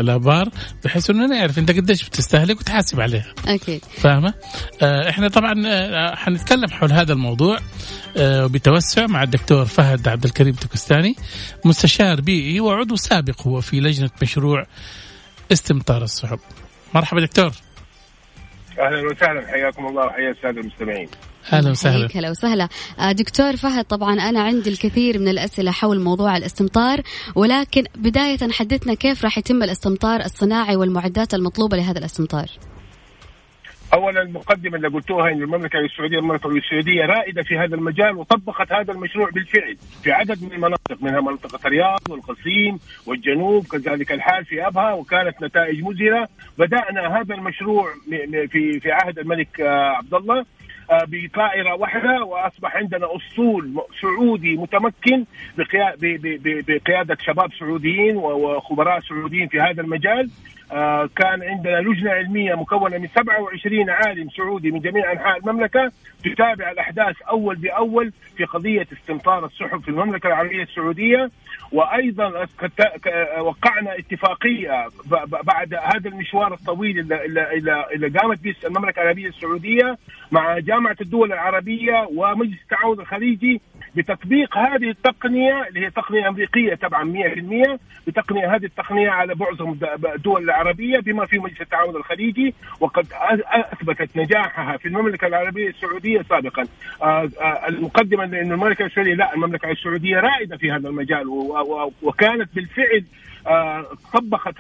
الأبار 0.01 0.49
بحيث 0.85 1.11
إنه 1.11 1.27
نعرف 1.27 1.59
أنت 1.59 1.71
قديش 1.71 2.09
بتستهلك 2.09 2.61
وتحاسب 2.61 3.01
عليها. 3.01 3.35
أكيد. 3.47 3.85
فاهمة؟ 3.85 4.35
آه 4.83 5.09
إحنا 5.11 5.29
طبعا 5.29 5.63
آه 5.67 6.15
حنتكلم 6.15 6.71
حول 6.71 6.93
هذا 6.93 7.13
الموضوع 7.13 7.59
آه 8.17 8.47
بتوسع 8.47 9.07
مع 9.07 9.23
الدكتور 9.23 9.65
فهد 9.65 10.09
عبد 10.09 10.25
الكريم 10.25 10.55
تكستاني 10.55 11.15
مستشار 11.65 12.21
بيئي 12.21 12.61
وعضو 12.61 12.97
سابق 12.97 13.43
هو 13.43 13.61
في 13.61 13.81
لجنة 13.81 14.11
مشروع 14.23 14.67
استمطار 15.53 16.05
السحب. 16.05 16.39
مرحبا 16.95 17.21
دكتور. 17.21 17.51
أهلا 18.79 19.11
وسهلا. 19.11 19.47
حياكم 19.47 19.87
الله 19.87 20.07
وحيا 20.07 20.31
الساده 20.31 20.61
المستمعين. 20.61 21.09
أهلا 21.53 21.71
وسهلا. 21.71 22.09
هلا 22.15 22.31
وسهلا. 22.31 22.69
آه، 22.99 23.13
دكتور 23.13 23.57
فهد 23.57 23.85
طبعا 23.85 24.15
أنا 24.15 24.41
عندي 24.43 24.71
الكثير 24.71 25.19
من 25.19 25.29
الأسئلة 25.29 25.71
حول 25.71 26.01
موضوع 26.01 26.37
الاستمطار 26.37 27.03
ولكن 27.35 27.85
بداية 27.97 28.53
حدثنا 28.53 28.95
كيف 28.95 29.25
راح 29.25 29.39
يتم 29.39 29.63
الاستمطار 29.63 30.21
الصناعي 30.21 30.77
والمعدات 30.77 31.35
المطلوبة 31.35 31.77
لهذا 31.77 31.99
الاستمطار؟ 31.99 32.47
اولا 33.95 34.23
المقدمة 34.23 34.77
اللي 34.77 34.89
قلتوها 34.89 35.31
إن 35.33 35.43
المملكة 35.43 35.79
السعودية 35.79 36.19
المملكة 36.19 36.49
السعودية 36.49 37.07
رائدة 37.07 37.43
في 37.43 37.59
هذا 37.59 37.75
المجال 37.75 38.17
وطبقت 38.17 38.73
هذا 38.73 38.93
المشروع 38.93 39.31
بالفعل 39.31 39.77
في 40.03 40.13
عدد 40.13 40.43
من 40.43 40.53
المناطق 40.53 41.03
منها 41.03 41.21
منطقة 41.21 41.67
الرياض 41.67 42.01
والقصيم 42.11 42.79
والجنوب 43.07 43.67
كذلك 43.67 44.13
الحال 44.13 44.45
في 44.45 44.67
أبها 44.67 44.93
وكانت 44.93 45.43
نتائج 45.43 45.85
مذهله 45.85 46.29
بدأنا 46.59 47.21
هذا 47.21 47.35
المشروع 47.35 47.93
في 48.51 48.81
في 48.81 48.93
عهد 48.93 49.19
الملك 49.19 49.61
آه، 49.61 49.91
عبد 49.97 50.15
الله 50.15 50.45
آه، 50.91 51.05
بطائرة 51.09 51.75
واحدة 51.75 52.25
وأصبح 52.25 52.77
عندنا 52.77 53.09
اسطول 53.17 53.75
سعودي 54.01 54.57
متمكن 54.57 55.25
بقيادة 56.69 57.17
شباب 57.21 57.53
سعوديين 57.61 58.17
وخبراء 58.17 59.01
سعوديين 59.01 59.49
في 59.49 59.61
هذا 59.61 59.83
المجال. 59.83 60.31
كان 61.17 61.43
عندنا 61.43 61.81
لجنة 61.81 62.11
علمية 62.11 62.55
مكونة 62.55 62.99
من 62.99 63.09
27 63.09 63.91
عالم 63.91 64.29
سعودي 64.31 64.71
من 64.71 64.81
جميع 64.81 65.13
أنحاء 65.13 65.39
المملكة 65.39 65.93
تتابع 66.25 66.71
الأحداث 66.71 67.23
أول 67.23 67.57
بأول 67.57 68.13
في 68.37 68.45
قضية 68.45 68.87
استمطار 68.93 69.45
السحب 69.47 69.83
في 69.83 69.89
المملكة 69.89 70.27
العربية 70.27 70.63
السعودية. 70.63 71.31
وأيضا 71.73 72.47
وقعنا 73.41 73.99
اتفاقية 73.99 74.87
بعد 75.45 75.75
هذا 75.75 76.09
المشوار 76.11 76.53
الطويل 76.55 77.13
اللي, 77.13 78.19
قامت 78.19 78.41
به 78.45 78.55
المملكة 78.67 79.03
العربية 79.03 79.29
السعودية 79.29 79.99
مع 80.33 80.59
جامعة 80.59 80.97
الدول 81.01 81.33
العربية 81.33 82.09
ومجلس 82.17 82.63
التعاون 82.63 83.01
الخليجي 83.01 83.61
بتطبيق 83.97 84.59
هذه 84.59 84.91
التقنية 84.91 85.63
اللي 85.69 85.81
هي 85.87 85.91
تقنية 85.91 86.29
أمريكية 86.29 86.75
طبعا 86.75 87.13
100% 87.77 87.79
بتقنية 88.07 88.55
هذه 88.55 88.65
التقنية 88.65 89.11
على 89.11 89.35
معظم 89.35 89.77
الدول 90.15 90.43
العربية 90.63 90.99
بما 90.99 91.27
في 91.27 91.39
مجلس 91.39 91.61
التعاون 91.61 91.97
الخليجي 91.97 92.55
وقد 92.81 93.07
أثبتت 93.73 94.17
نجاحها 94.17 94.77
في 94.77 94.89
المملكة 94.89 95.27
العربية 95.27 95.69
السعودية 95.69 96.23
سابقا. 96.23 96.67
آه، 97.03 97.31
آه، 97.41 97.69
المقدمة 97.69 98.25
إن 98.25 98.35
المملكة 98.35 98.85
السعودية 98.87 99.15
لا 99.15 99.35
المملكة 99.35 99.71
السعودية 99.71 100.21
رائدة 100.21 100.57
في 100.57 100.71
هذا 100.71 100.89
المجال 100.89 101.29
وكانت 102.03 102.49
بالفعل 102.55 103.05
طبقت 104.13 104.55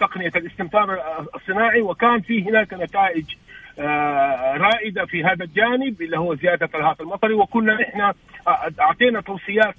تقنية 0.00 0.32
الاستمطار 0.36 0.98
الصناعي 1.34 1.80
وكان 1.80 2.20
في 2.20 2.42
هناك 2.42 2.74
نتائج 2.74 3.24
آه، 3.24 3.36
رائدة 3.78 5.04
في 5.06 5.24
هذا 5.24 5.44
الجانب 5.44 6.02
اللي 6.02 6.18
هو 6.18 6.34
زيادة 6.34 6.68
الهاف 6.74 7.00
المطري 7.00 7.34
وكنا 7.34 7.74
نحن 7.74 8.00
آه، 8.00 8.72
أعطينا 8.80 9.20
توصيات 9.20 9.74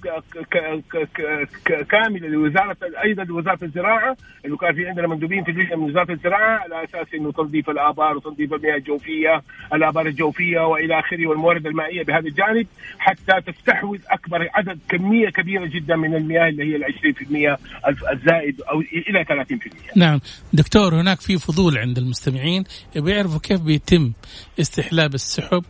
كاملة 1.90 2.28
لوزارة 2.28 2.76
أيضا 3.04 3.24
لوزارة 3.24 3.58
الزراعة 3.64 4.16
انه 4.46 4.56
كان 4.56 4.74
في 4.74 4.88
عندنا 4.88 5.06
مندوبين 5.06 5.44
في 5.44 5.52
من 5.52 5.90
وزارة 5.90 6.12
الزراعة 6.12 6.58
على 6.58 6.84
أساس 6.84 7.06
إنه 7.14 7.32
تنظيف 7.32 7.70
الآبار 7.70 8.16
وتنظيف 8.16 8.54
المياه 8.54 8.76
الجوفية 8.76 9.42
الآبار 9.74 10.06
الجوفية 10.06 10.60
وإلى 10.60 10.98
آخره 10.98 11.26
والموارد 11.26 11.66
المائية 11.66 12.02
بهذا 12.02 12.28
الجانب 12.28 12.66
حتى 12.98 13.52
تستحوذ 13.52 13.98
أكبر 14.10 14.48
عدد 14.54 14.78
كمية 14.88 15.28
كبيرة 15.28 15.66
جدا 15.66 15.96
من 15.96 16.14
المياه 16.14 16.48
اللي 16.48 16.64
هي 16.64 16.76
ال 16.76 16.84
20% 16.84 18.12
الزائد 18.12 18.60
أو 18.60 18.80
إلى 18.80 19.24
30% 19.24 19.96
نعم. 19.96 20.20
دكتور 20.52 20.94
هناك 21.00 21.20
في 21.20 21.38
فضول 21.38 21.78
عند 21.78 21.98
المستمعين 21.98 22.64
بيعرفوا 22.96 23.40
كيف 23.40 23.60
بيت 23.60 23.87
يتم 23.92 24.12
استحلاب 24.60 25.14
السحب 25.14 25.64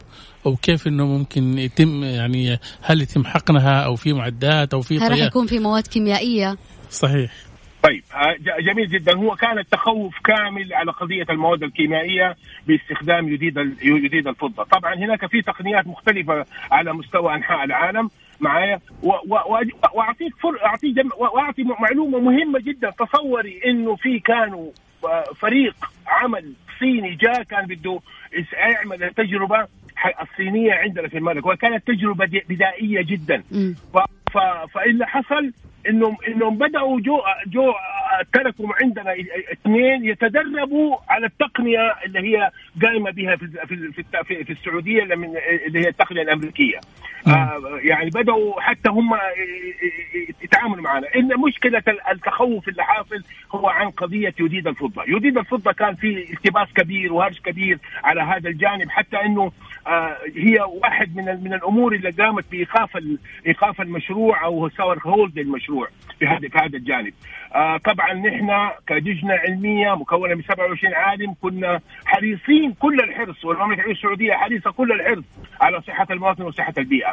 أو 0.46 0.56
كيف 0.56 0.86
إنه 0.86 1.06
ممكن 1.06 1.58
يتم 1.58 2.04
يعني 2.04 2.58
هل 2.82 3.02
يتم 3.02 3.24
حقنها 3.24 3.84
أو 3.84 3.96
في 3.96 4.12
معدات 4.12 4.74
أو 4.74 4.80
في 4.80 4.98
هل 4.98 5.10
راح 5.10 5.18
يكون 5.18 5.46
في 5.46 5.58
مواد 5.58 5.86
كيميائية؟ 5.86 6.56
صحيح. 6.90 7.32
طيب 7.82 8.02
آه، 8.14 8.60
جميل 8.60 8.88
جدا. 8.88 9.16
هو 9.16 9.34
كان 9.34 9.58
التخوف 9.58 10.14
كامل 10.24 10.74
على 10.74 10.92
قضية 10.92 11.26
المواد 11.30 11.62
الكيميائية 11.62 12.36
باستخدام 12.66 13.28
يديد 13.28 13.56
يديد 13.82 14.28
الفضة، 14.28 14.64
طبعا 14.64 14.94
هناك 14.94 15.26
في 15.26 15.42
تقنيات 15.42 15.86
مختلفة 15.86 16.44
على 16.70 16.92
مستوى 16.92 17.34
أنحاء 17.34 17.64
العالم 17.64 18.10
معايا. 18.40 18.80
وأعطيك 19.02 20.34
أعطيك 20.64 20.94
وأعطي 21.18 21.62
معلومة 21.80 22.20
مهمة 22.20 22.60
جدا. 22.60 22.90
تصوري 22.90 23.60
إنه 23.66 23.96
في 23.96 24.18
كانوا 24.18 24.70
آه، 25.04 25.24
فريق 25.40 25.74
عمل 26.06 26.52
صيني 26.80 27.14
جاء 27.14 27.42
كان 27.42 27.66
بده 27.66 28.00
يعمل 28.52 29.02
التجربه 29.02 29.66
الصينية 30.22 30.72
عندنا 30.72 31.08
في 31.08 31.18
المملكة 31.18 31.48
وكانت 31.48 31.86
تجربة 31.86 32.42
بدائية 32.48 33.02
جدا. 33.02 33.42
فاللي 34.74 35.06
حصل 35.06 35.52
انهم 35.88 36.16
إنهم 36.28 36.58
بدأوا 36.58 37.00
جو 37.00 37.20
جو 37.46 37.72
تركوا 38.32 38.66
عندنا 38.82 39.14
اثنين 39.52 40.04
يتدربوا 40.04 40.96
على 41.08 41.26
التقنية 41.26 41.94
اللي 42.04 42.18
هي 42.18 42.50
قايمه 42.82 43.10
بها 43.10 43.36
في 43.36 43.46
في 44.04 44.44
في 44.44 44.52
السعودية 44.52 45.02
اللي 45.02 45.80
هي 45.80 45.88
التقنية 45.88 46.22
الأمريكية. 46.22 46.78
آه 47.26 47.60
يعني 47.82 48.10
بدأوا 48.10 48.60
حتى 48.60 48.88
هم 48.90 49.10
يتعاملوا 50.42 50.82
معنا. 50.82 51.06
إن 51.16 51.28
مشكلة 51.46 51.82
التخوف 52.12 52.68
اللي 52.68 52.84
حاصل 52.84 53.22
هو 53.54 53.68
عن 53.68 53.90
قضية 53.90 54.34
يديد 54.40 54.66
الفضة. 54.66 55.02
يديد 55.08 55.38
الفضة 55.38 55.72
كان 55.72 55.94
في 55.94 56.32
التباس 56.32 56.68
كبير 56.74 57.12
وهرج 57.12 57.38
كبير 57.38 57.78
على 58.04 58.20
هذا 58.22 58.48
الجانب 58.48 58.90
حتى 58.90 59.16
إنه 59.16 59.52
آه 59.86 60.16
هي 60.36 60.58
واحد 60.60 61.16
من 61.16 61.24
من 61.44 61.54
الأمور 61.54 61.94
اللي 61.94 62.10
قامت 62.10 62.44
بإيقاف 62.50 62.98
إيقاف 63.46 63.80
المشروع 63.80 64.44
أو 64.44 64.68
ساور 64.68 64.98
هولد 65.06 65.38
المشروع 65.38 65.88
في 66.18 66.26
هذا 66.26 66.48
في 66.48 66.58
هذا 66.58 66.76
الجانب. 66.76 67.12
آه 67.54 67.76
طبعا 67.76 68.12
نحن 68.12 68.70
كلجنه 68.88 69.34
علمية 69.34 69.94
مكونة 69.94 70.34
من 70.34 70.42
27 70.42 70.94
عالم 70.94 71.34
كنا 71.42 71.80
حريصين 72.04 72.72
كل 72.72 73.00
الحرص 73.00 73.44
والمملكة 73.44 73.90
السعودية 73.90 74.34
حريصة 74.34 74.70
كل 74.70 74.92
الحرص 74.92 75.24
على 75.60 75.80
صحة 75.82 76.06
المواطن 76.10 76.42
وصحة 76.42 76.74
البيئة. 76.78 77.07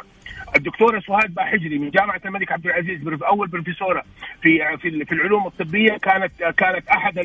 الدكتوره 0.56 1.00
سهاد 1.00 1.34
باحجري 1.34 1.78
من 1.80 1.90
جامعة 1.90 2.22
الملك 2.26 2.52
عبد 2.52 2.66
العزيز 2.66 3.00
أول 3.24 3.48
بروفيسورة 3.48 4.04
في 4.42 4.78
في 5.06 5.12
العلوم 5.12 5.48
الطبية 5.48 5.98
كانت 5.98 6.32
كانت 6.58 6.88
أحد 6.88 7.20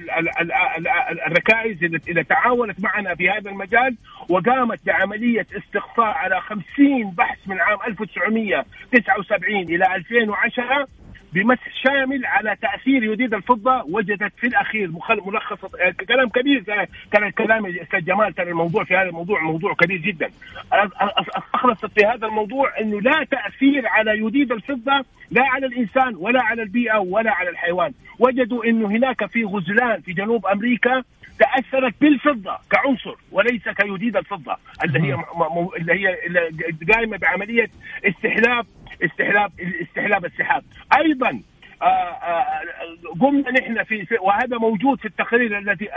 الركائز 1.27 1.85
اللي 1.85 2.25
تعاونت 2.25 2.81
معنا 2.81 3.15
في 3.15 3.31
هذا 3.31 3.51
المجال 3.51 3.97
وقامت 4.29 4.87
بعملية 4.87 5.47
استقصاء 5.57 6.07
على 6.07 6.41
50 6.41 6.65
بحث 7.11 7.39
من 7.47 7.61
عام 7.61 7.79
1979 7.87 9.57
إلى 9.57 9.95
2010 9.97 10.89
بمسح 11.33 11.69
شامل 11.85 12.27
على 12.27 12.57
تأثير 12.63 13.03
يديد 13.03 13.35
الفضة 13.35 13.85
وجدت 13.89 14.33
في 14.37 14.47
الأخير 14.47 14.91
ملخص 15.27 15.65
كلام 16.09 16.29
كبير 16.29 16.65
كان 17.13 17.31
كلام 17.31 17.67
الاستاذ 17.67 18.01
جمال 18.01 18.35
كان 18.35 18.49
الموضوع 18.49 18.85
في 18.85 18.97
هذا 18.97 19.09
الموضوع 19.09 19.41
موضوع 19.41 19.75
كبير 19.75 19.99
جدا. 19.99 20.31
أخلصت 21.55 21.87
في 21.87 22.07
هذا 22.07 22.27
الموضوع 22.27 22.81
إنه 22.81 23.01
لا 23.01 23.27
تأثير 23.31 23.87
على 23.87 24.19
يديد 24.19 24.53
الفضة 24.53 25.05
لا 25.31 25.43
على 25.43 25.67
الإنسان 25.67 26.15
ولا 26.17 26.43
على 26.43 26.63
البيئة 26.63 26.99
ولا 26.99 27.31
على 27.33 27.51
الحيوان. 27.51 27.93
وجدوا 28.19 28.65
إنه 28.65 28.89
هناك 28.89 29.27
في 29.27 29.45
غزلان 29.45 30.01
في 30.01 30.13
جنوب 30.13 30.47
أمريكا 30.47 31.03
تأثرت 31.41 31.95
بالفضة 32.01 32.59
كعنصر 32.71 33.15
وليس 33.33 33.69
كيديد 33.69 34.17
الفضة 34.17 34.57
اللي 34.85 35.01
هي 35.01 35.17
اللي 35.77 35.93
هي 35.93 36.17
قائمه 36.93 37.17
بعملية 37.17 37.71
استحلاب 38.05 38.67
استحلاب 39.05 39.53
استحلاب 39.83 40.25
السحاب. 40.25 40.63
أيضا 40.99 41.41
آه، 41.83 41.85
آه، 41.85 42.63
قمنا 43.21 43.51
نحن 43.51 43.85
في 43.85 44.07
وهذا 44.21 44.59
موجود 44.59 44.99
في 44.99 45.05
التقرير 45.05 45.59
الذي 45.59 45.89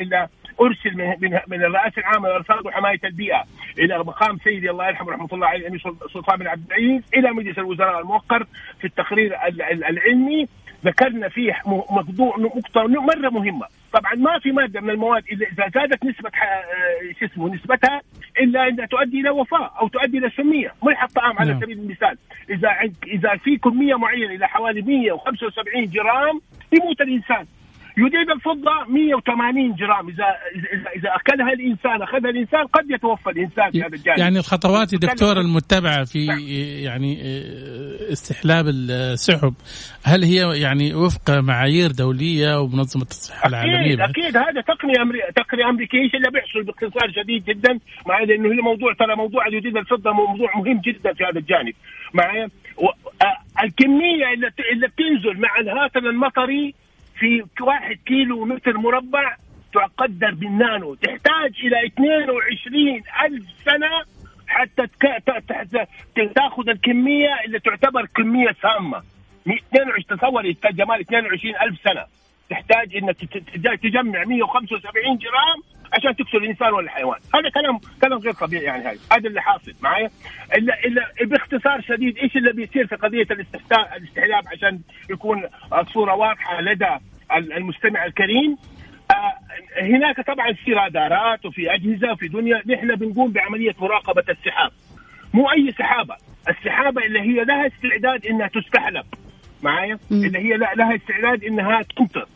اللي 0.00 0.28
أرسل 0.60 0.96
من 0.96 1.38
من 1.48 1.64
الرئاسة 1.64 1.98
العامة 1.98 2.28
للأرصاد 2.28 2.66
وحماية 2.66 3.00
البيئة 3.04 3.44
إلى 3.78 3.98
مقام 3.98 4.38
سيدي 4.44 4.70
الله 4.70 4.88
يرحمه 4.88 5.12
رحمة 5.12 5.28
الله 5.32 5.46
عليه 5.46 5.60
الأمير 5.60 5.80
سلطان 6.12 6.38
بن 6.38 6.46
عبد 6.46 6.66
العزيز 6.66 7.02
إلى 7.14 7.30
مجلس 7.30 7.58
الوزراء 7.58 8.00
الموقر 8.00 8.46
في 8.80 8.86
التقرير 8.86 9.36
العلمي. 9.70 10.48
ذكرنا 10.84 11.28
فيه 11.28 11.62
موضوع 11.66 12.36
نقطه 12.38 12.86
مرة 12.86 13.30
مهمة. 13.30 13.66
طبعا 13.92 14.14
ما 14.14 14.38
في 14.38 14.52
مادة 14.52 14.80
من 14.80 14.90
المواد 14.90 15.22
إذا 15.32 15.70
زادت 15.74 16.04
نسبة 16.04 16.28
آه، 16.28 17.12
شو 17.20 17.26
اسمه 17.26 17.54
نسبتها 17.54 18.00
إلا 18.40 18.68
انها 18.68 18.86
تؤدي 18.86 19.20
إلى 19.20 19.30
وفاة 19.30 19.70
أو 19.80 19.88
تؤدي 19.88 20.18
إلى 20.18 20.30
سمية. 20.36 20.74
ملح 20.82 21.02
الطعام 21.02 21.38
على 21.38 21.52
نعم. 21.52 21.60
سبيل 21.60 21.78
المثال. 21.78 22.18
إذا 22.50 22.68
إذا 23.06 23.36
في 23.36 23.56
كمية 23.56 23.94
معينة 23.94 24.34
إلى 24.34 24.48
حوالي 24.48 24.82
175 24.82 25.84
جرام 25.86 26.40
يموت 26.72 27.00
الإنسان. 27.00 27.46
يديد 27.96 28.30
الفضة 28.30 28.84
180 28.88 29.74
جرام. 29.74 30.08
اذا 30.08 30.24
اذا 30.54 30.90
إذا 30.96 31.10
أكلها 31.14 31.52
الإنسان 31.52 32.02
أخذها 32.02 32.30
الإنسان 32.30 32.66
قد 32.66 32.90
يتوفى 32.90 33.30
الإنسان 33.30 33.70
في 33.70 33.80
هذا 33.80 33.94
الجانب. 33.94 34.18
يعني 34.18 34.38
الخطوات 34.38 34.92
يا 34.92 34.98
دكتور 34.98 35.40
المتبعة 35.40 36.04
في 36.04 36.26
نعم. 36.26 36.38
يعني 36.84 37.22
آه، 37.22 38.12
استحلاب 38.12 38.64
السحب 38.68 39.54
هل 40.04 40.24
هي 40.24 40.60
يعني 40.60 40.94
وفق 40.94 41.30
معايير 41.30 41.90
دولية 41.90 42.60
ومنظمة 42.60 43.06
الصحة 43.10 43.48
العالمية؟ 43.48 44.04
أكيد. 44.04 44.36
هذا 44.36 44.60
تقنية 44.60 45.02
أمري... 45.02 45.18
تقنية 45.36 45.68
أمريكية 45.68 45.98
إيش 45.98 46.14
اللي 46.14 46.30
بيحصل 46.30 46.62
باختصار 46.62 47.12
شديد 47.22 47.44
جدا 47.44 47.78
معي 48.06 48.26
لأنه 48.26 48.48
هي 48.52 48.60
موضوع 48.60 48.92
ترى 48.92 49.16
موضوع 49.16 49.48
يديد 49.48 49.76
الفضة 49.76 50.12
موضوع 50.12 50.50
مهم 50.56 50.80
جدا 50.80 51.12
في 51.12 51.24
هذا 51.24 51.38
الجانب. 51.38 51.74
معي 52.14 52.44
و... 52.76 52.86
آه، 53.22 53.64
الكمية 53.64 54.32
اللي, 54.34 54.50
اللي 54.72 54.86
بتنزل 54.88 55.40
مع 55.40 55.48
الهاتف 55.60 55.96
المطري 55.96 56.74
في 57.24 57.62
واحد 57.62 57.96
كيلو 58.06 58.44
متر 58.44 58.78
مربع 58.78 59.36
تقدر 59.72 60.34
بالنانو. 60.34 60.94
تحتاج 60.94 61.52
إلى 61.64 61.86
22 61.86 63.02
ألف 63.24 63.44
سنة 63.64 64.04
حتى 64.46 64.86
تأخذ 66.34 66.68
الكمية 66.68 67.28
اللي 67.44 67.58
تعتبر 67.60 68.06
كمية 68.06 68.56
سامة. 68.62 69.02
22 69.46 70.06
تصور 70.06 70.42
جمال 70.72 71.00
22 71.00 71.54
ألف 71.56 71.80
سنة. 71.84 72.04
تحتاج 72.50 72.96
إنك 72.96 73.16
تجمع 73.82 74.24
175 74.24 75.18
جرام 75.18 75.58
عشان 75.92 76.16
تكسر 76.16 76.38
الإنسان 76.38 76.72
ولا 76.72 76.84
الحيوان. 76.84 77.18
هذا 77.34 77.48
كلام 77.48 77.78
كلام 78.00 78.18
غير 78.18 78.32
طبيعي 78.32 78.64
يعني 78.64 78.84
هذا. 78.84 78.98
هذا 79.12 79.28
اللي 79.28 79.40
حاصل 79.40 79.72
معايا. 79.82 80.10
الا 80.56 80.84
إلا 80.84 81.12
باختصار 81.24 81.80
شديد 81.80 82.18
إيش 82.18 82.36
اللي 82.36 82.52
بيصير 82.52 82.86
في 82.86 82.96
قضية 82.96 83.26
الاستحلاب 83.30 84.44
عشان 84.52 84.80
يكون 85.10 85.42
الصورة 85.72 86.14
واضحة 86.14 86.60
لدى 86.60 86.98
المستمع 87.38 88.04
الكريم. 88.04 88.56
آه، 89.10 89.82
هناك 89.82 90.20
طبعا 90.26 90.52
في 90.52 90.72
رادارات 90.72 91.46
وفي 91.46 91.74
أجهزة 91.74 92.12
وفي 92.12 92.28
دنيا. 92.28 92.62
نحن 92.66 92.94
بنقوم 92.94 93.32
بعملية 93.32 93.74
مراقبة 93.80 94.24
السحاب. 94.28 94.70
مو 95.34 95.50
أي 95.50 95.72
سحابة. 95.78 96.16
السحابة 96.48 97.04
اللي 97.04 97.20
هي 97.20 97.44
لها 97.44 97.66
استعداد 97.66 98.26
إنها 98.26 98.46
تستحلب. 98.48 99.04
معايا؟ 99.62 99.98
اللي 100.12 100.38
هي 100.38 100.56
لها 100.56 100.96
استعداد 100.96 101.44
إنها 101.44 101.82
تمطر 101.96 102.26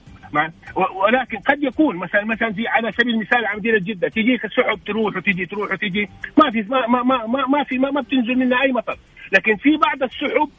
ولكن 0.95 1.39
قد 1.39 1.63
يكون 1.63 1.97
مثلا 1.97 2.25
مثلا 2.25 2.53
في 2.53 2.69
على 2.69 2.93
سبيل 2.93 3.15
المثال 3.15 3.47
على 3.47 3.59
مدينه 3.59 3.79
جده 3.79 4.09
تجيك 4.09 4.45
السحب 4.45 4.85
تروح 4.87 5.17
وتجي 5.17 5.47
تروح 5.47 5.73
وتجي. 5.73 6.09
ما 6.39 6.51
في 6.51 6.63
ما 6.63 6.87
ما 6.87 7.27
ما, 7.27 7.47
ما 7.47 7.65
في 7.65 7.79
ما, 7.79 7.91
ما 7.91 8.01
بتنزل 8.01 8.39
منها 8.39 8.63
أي 8.63 8.73
مطر. 8.73 8.97
لكن 9.33 9.57
في 9.57 9.77
بعض 9.77 10.03
السحب 10.03 10.51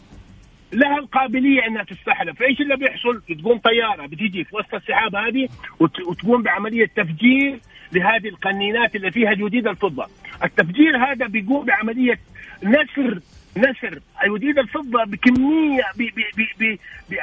لها 0.74 0.98
القابلية 0.98 1.68
إنها 1.68 1.84
تستحلب، 1.84 2.36
فإيش 2.36 2.62
اللي 2.62 2.78
بيحصل؟ 2.78 3.22
تقوم 3.40 3.58
طيارة 3.58 4.06
بتيجي 4.06 4.44
في 4.44 4.56
وسط 4.56 4.76
السحاب 4.76 5.16
هذه 5.16 5.48
وتقوم 5.80 6.44
بعملية 6.44 6.86
تفجير 6.86 7.60
لهذه 7.94 8.28
القنينات 8.28 8.96
اللي 8.96 9.12
فيها 9.12 9.34
يوديد 9.34 9.68
الفضة، 9.68 10.06
التفجير 10.44 10.98
هذا 10.98 11.28
بيقوم 11.28 11.66
بعملية 11.66 12.20
نشر 12.64 13.20
نشر 13.58 14.00
ايوديد 14.24 14.60
الفضة 14.60 15.04
بكمية 15.04 15.84
بي 15.98 16.14
بي 16.16 16.24
بي 16.38 16.80
بي 17.10 17.18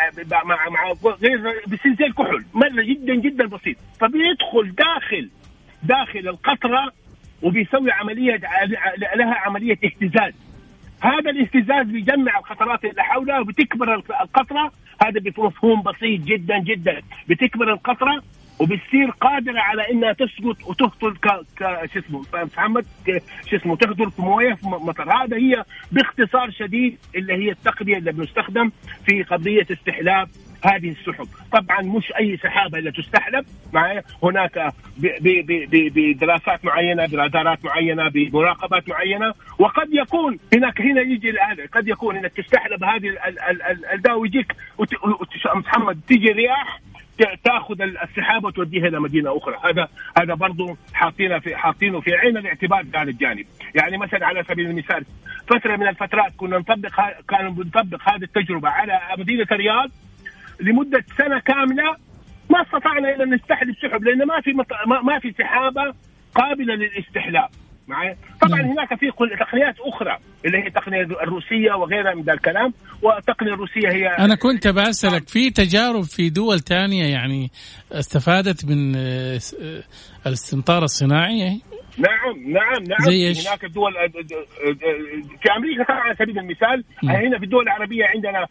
مع 0.44 0.68
مع 0.68 0.92
غير 1.22 1.40
بسلسل 1.66 2.12
كحول. 2.12 2.44
مرة 2.54 2.82
جدا 2.82 3.14
جدا 3.14 3.46
بسيط. 3.46 3.76
فبيدخل 4.00 4.74
داخل 4.74 5.30
داخل 5.82 6.28
القطرة 6.28 6.92
وبيسوي 7.42 7.90
عملية 7.90 8.40
لها 9.16 9.35
عملية 9.35 9.78
اهتزاز. 9.85 10.32
هذا 11.07 11.31
الاهتزاز 11.31 11.87
بيجمع 11.87 12.38
القطرات 12.38 12.85
اللي 12.85 13.03
حولها 13.03 13.40
وبتكبر 13.40 13.95
القطرة. 13.95 14.73
هذا 15.03 15.21
بمفهوم 15.21 15.83
بسيط 15.83 16.21
جدا 16.21 16.59
جدا. 16.59 17.03
بتكبر 17.29 17.73
القطرة 17.73 18.23
وبتصير 18.61 19.11
قادرة 19.21 19.61
على 19.61 19.90
إنها 19.90 20.12
تسقط 20.12 20.64
وتهطل 20.69 21.16
ك 21.16 21.29
شو 21.92 21.99
اسمه 21.99 22.25
محمد؟ 22.35 22.87
شو 23.51 23.57
اسمه 23.57 23.77
تهطل 23.77 24.11
في 24.11 24.23
موية 24.23 24.55
في 24.55 24.66
مطر. 24.66 25.12
هذا 25.25 25.37
هي 25.37 25.64
باختصار 25.92 26.51
شديد 26.51 26.99
اللي 27.16 27.35
هي 27.35 27.51
التقنيه 27.51 27.99
اللي 27.99 28.12
بنستخدم 28.12 28.71
في 29.07 29.23
قضية 29.23 29.66
استحلاب 29.73 30.29
هذه 30.66 30.88
السحب. 30.88 31.26
طبعا 31.52 31.83
مش 31.83 32.12
أي 32.18 32.37
سحابه 32.37 32.79
الا 32.79 32.90
تستحلب 32.90 33.46
معي؟ 33.72 34.02
هناك 34.22 34.72
بدراسات 35.72 36.64
معينة 36.64 37.07
برادارات 37.07 37.64
معينة 37.64 38.09
بمراقبات 38.09 38.88
معينة. 38.88 39.35
وقد 39.59 39.88
يكون 39.92 40.38
هناك 40.55 40.81
هنا 40.81 41.00
يجي 41.00 41.31
الآن 41.31 41.66
قد 41.72 41.88
يكون 41.88 42.16
إنك 42.16 42.33
تستحلب 42.33 42.85
هذه 42.85 43.16
الدواء 43.94 44.18
ويجيك 44.18 44.52
محمد 45.55 46.00
تيجي 46.09 46.33
رياح 46.33 46.81
تأخذ 47.44 47.83
السحابه 47.83 48.46
وتوديها 48.46 48.87
إلى 48.88 49.00
مدينة 49.00 49.37
أخرى. 49.37 49.57
هذا 49.64 49.88
هذا 50.18 50.35
برضه 50.35 50.76
حاطينه 50.94 51.38
في 51.38 51.57
حاطينه 51.57 52.00
في 52.00 52.14
عين 52.14 52.37
الاعتبار 52.37 52.85
في 52.85 52.98
هذا 52.98 53.11
الجانب. 53.11 53.46
يعني 53.74 53.98
مثلا 53.98 54.26
على 54.26 54.44
سبيل 54.44 54.66
المثال 54.66 55.05
فترة 55.46 55.76
من 55.76 55.88
الفترات 55.88 56.33
كنا 56.37 56.59
نطبق 56.59 57.00
كانوا 57.29 57.52
بنطبق 57.52 58.09
هذه 58.09 58.22
التجربة 58.22 58.68
على 58.68 59.00
مدينة 59.18 59.46
الرياض. 59.52 59.90
لمدة 60.61 61.05
سنة 61.19 61.38
كاملة 61.38 61.97
ما 62.51 62.62
استطعنا 62.62 63.14
إلا 63.14 63.25
نستحلب 63.25 63.75
سحب 63.83 64.05
لأن 64.05 64.27
ما 64.27 64.40
في 64.40 64.53
مط... 64.53 64.66
ما 65.05 65.19
في 65.19 65.35
سحابة 65.38 65.95
قابلة 66.35 66.75
للاستحلاب 66.75 67.49
معي 67.88 68.16
طبعا 68.40 68.62
مم. 68.62 68.71
هناك 68.71 68.88
في 68.99 69.11
تقنيات 69.40 69.75
أخرى 69.81 70.19
اللي 70.45 70.59
هي 70.59 70.66
التقنية 70.66 71.01
الروسية 71.01 71.73
وغيرها 71.73 72.14
من 72.14 72.23
ذا 72.23 72.33
الكلام 72.33 72.73
والتقنية 73.03 73.53
الروسية 73.55 73.88
هي 73.88 74.07
أنا 74.09 74.35
كنت 74.35 74.69
بسالك 74.69 75.29
في 75.29 75.51
تجارب 75.51 76.03
في 76.03 76.31
دول 76.31 76.61
ثانية 76.61 77.05
يعني 77.05 77.51
استفادت 77.92 78.64
من 78.64 78.97
آه، 78.97 79.40
آه، 79.62 79.83
الاستمطار 80.27 80.83
الصناعي 80.83 81.61
نعم 81.98 82.52
نعم 82.52 82.82
نعم 82.85 83.00
زي؟ 83.00 83.32
هناك 83.32 83.64
الدول 83.64 83.92
في 85.42 85.52
أمريكا 85.56 85.92
على 85.92 86.14
سبيل 86.14 86.38
المثال 86.38 86.85
م. 87.02 87.11
هنا 87.11 87.38
في 87.38 87.44
الدول 87.44 87.62
العربية 87.62 88.04
عندنا 88.06 88.46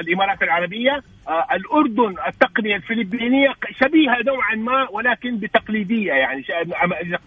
الإمارات 0.00 0.42
العربية 0.42 1.02
الأردن 1.52 2.14
التقنية 2.28 2.76
الفلبينية 2.76 3.54
شبيهة 3.80 4.16
نوعا 4.26 4.54
ما 4.54 4.88
ولكن 4.90 5.38
بتقليدية 5.38 6.12
يعني 6.12 6.42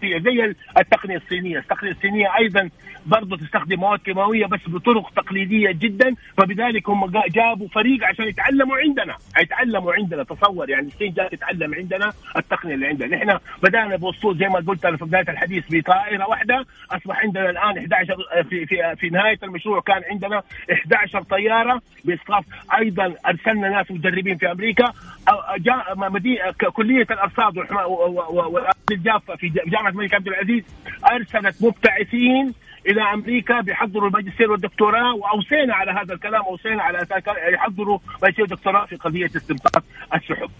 زي 0.02 0.54
التقنية 0.78 1.16
الصينية، 1.16 1.58
التقنية 1.58 1.90
الصينية 1.90 2.36
أيضا 2.38 2.70
برضه 3.06 3.36
تستخدم 3.36 3.80
مواد 3.80 3.98
كيماوية 3.98 4.46
بس 4.46 4.60
بطرق 4.68 5.10
تقليدية 5.10 5.70
جدا 5.72 6.14
فبذلك 6.38 6.88
هم 6.88 7.10
جابوا 7.30 7.68
فريق 7.68 8.04
عشان 8.04 8.28
يتعلموا 8.28 8.76
عندنا، 8.76 9.16
يتعلموا 9.40 9.92
عندنا 9.92 10.22
تصور 10.22 10.70
يعني 10.70 10.86
الصين 10.86 11.12
جات 11.12 11.34
تتعلم 11.34 11.74
عندنا 11.74 12.12
التقنية 12.36 12.74
اللي 12.74 12.86
عندنا، 12.86 13.16
نحن 13.16 13.38
بدأنا 13.62 13.96
بوصول 13.96 14.38
زي 14.38 14.46
ما 14.46 14.59
قلت 14.66 14.84
أنا 14.84 14.96
في 14.96 15.04
بداية 15.04 15.28
الحديث 15.28 15.64
بطائرة 15.70 16.28
واحدة. 16.28 16.66
أصبح 16.90 17.24
عندنا 17.24 17.50
الآن 17.50 17.78
11 17.78 18.16
في 18.50 18.66
في 18.66 18.96
في 18.96 19.08
نهاية 19.08 19.38
المشروع 19.42 19.80
كان 19.80 20.02
عندنا 20.10 20.42
11 20.72 21.22
طيارة 21.22 21.80
باصراف 22.04 22.44
أيضا 22.78 23.14
أرسلنا 23.26 23.68
ناس 23.68 23.90
مدربين 23.90 24.36
في 24.36 24.50
أمريكا. 24.52 24.92
جاء 25.58 25.94
مدينه 25.96 26.52
كلية 26.72 27.06
الأرصاد 27.10 27.56
والجافه 28.90 29.36
في 29.36 29.48
جامعة 29.66 29.90
الملك 29.90 30.14
عبد 30.14 30.28
العزيز 30.28 30.64
أرسلت 31.12 31.64
مبتعثين 31.64 32.54
إلى 32.86 33.02
أمريكا 33.02 33.60
بيحضروا 33.60 34.08
الماجستير 34.08 34.50
والدكتوراه 34.52 35.14
وأوصينا 35.14 35.74
على 35.74 35.92
هذا 35.92 36.14
الكلام 36.14 36.42
أوصينا 36.42 36.82
على 36.82 37.06
يحضروا 37.52 37.98
ماجستير 38.22 38.44
والدكتوراه 38.44 38.86
في 38.86 38.96
قضية 38.96 39.26
استنباط 39.26 39.84
السحب. 40.14 40.50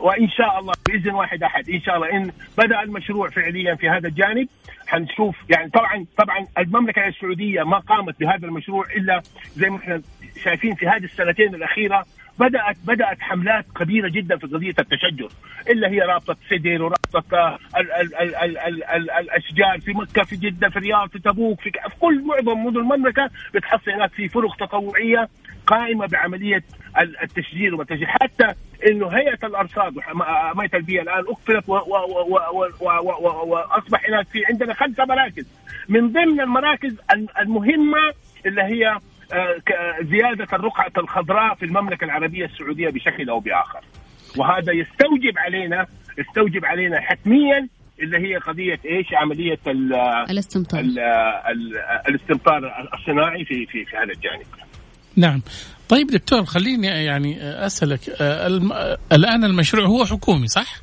وإن 0.00 0.28
شاء 0.28 0.58
الله 0.58 0.72
بإذن 0.88 1.14
واحد 1.14 1.42
أحد 1.42 1.70
إن 1.70 1.80
شاء 1.80 1.96
الله 1.96 2.12
إن 2.12 2.30
بدأ 2.58 2.82
المشروع 2.82 3.30
فعليا 3.46 3.74
في 3.74 3.88
هذا 3.88 4.08
الجانب. 4.08 4.48
حنشوف 4.86 5.36
يعني 5.50 5.70
طبعا 5.70 6.06
طبعا 6.18 6.46
المملكة 6.58 7.06
السعودية 7.08 7.62
ما 7.62 7.78
قامت 7.78 8.20
بهذا 8.20 8.46
المشروع 8.46 8.86
إلا 8.96 9.22
زي 9.56 9.70
ما 9.70 9.76
إحنا 9.76 10.02
شايفين 10.44 10.74
في 10.74 10.86
هذه 10.88 11.04
السنتين 11.04 11.54
الأخيرة. 11.54 12.06
بدات 12.38 12.76
بدات 12.84 13.20
حملات 13.20 13.64
كبيره 13.76 14.08
جدا 14.08 14.36
في 14.36 14.46
قضيه 14.46 14.74
التشجر 14.78 15.28
اللي 15.70 15.86
هي 15.86 16.00
رابطه 16.00 16.36
سدر 16.50 16.82
ورابطه 16.82 17.58
ال 17.76 17.92
ال 17.92 18.14
ال 18.14 18.36
ال 18.36 18.58
ال 18.58 18.84
ال 18.84 19.10
الاشجار 19.10 19.80
في 19.80 19.92
مكه 19.92 20.22
في 20.22 20.36
جده 20.36 20.68
في 20.68 20.76
الرياض 20.76 21.08
في 21.08 21.18
تبوك 21.18 21.60
في, 21.60 21.70
في 21.70 21.96
كل 22.00 22.22
معظم 22.24 22.64
مدن 22.64 22.76
المملكه 22.80 23.30
بتحصل 23.54 23.90
هناك 23.90 24.10
في 24.12 24.28
فرق 24.28 24.56
تطوعيه 24.56 25.28
قائمه 25.66 26.06
بعمليه 26.06 26.64
التشجير 27.22 27.74
والتشجير 27.74 28.06
حتى 28.06 28.54
انه 28.90 29.08
هيئه 29.08 29.46
الارصاد 29.46 29.96
وحمايه 29.96 30.70
البيئه 30.74 31.02
الان 31.02 31.24
اقفلت 31.28 31.68
واصبح 31.68 34.08
هناك 34.08 34.26
في 34.26 34.46
عندنا 34.46 34.74
خمسه 34.74 35.04
مراكز 35.04 35.46
من 35.88 36.12
ضمن 36.12 36.40
المراكز 36.40 36.96
المهمه 37.40 38.12
اللي 38.46 38.62
هي 38.62 38.88
آه، 38.88 39.00
زيادة 40.02 40.46
الرقعة 40.52 40.92
الخضراء 40.98 41.54
في 41.54 41.64
المملكة 41.64 42.04
العربية 42.04 42.44
السعودية 42.44 42.88
بشكل 42.88 43.30
أو 43.30 43.40
بآخر. 43.40 43.80
وهذا 44.36 44.72
يستوجب 44.72 45.38
علينا 45.38 45.86
يستوجب 46.18 46.64
علينا 46.64 47.00
حتميا 47.00 47.68
اللي 48.00 48.18
هي 48.18 48.36
قضية 48.36 48.80
إيش؟ 48.84 49.06
عملية 49.14 49.58
الاستمطار. 50.30 50.80
الاستمطار 52.08 52.58
الصناعي 52.94 53.44
في 53.44 53.66
في 53.66 53.84
في 53.84 53.96
هذا 53.96 54.12
الجانب. 54.12 54.46
نعم. 55.16 55.42
طيب 55.88 56.06
دكتور 56.06 56.44
خليني 56.44 56.86
يعني 56.86 57.42
أسألك 57.66 58.00
آه، 58.20 58.46
الآن 59.12 59.44
المشروع 59.44 59.86
هو 59.86 60.04
حكومي 60.04 60.48
صح؟ 60.48 60.76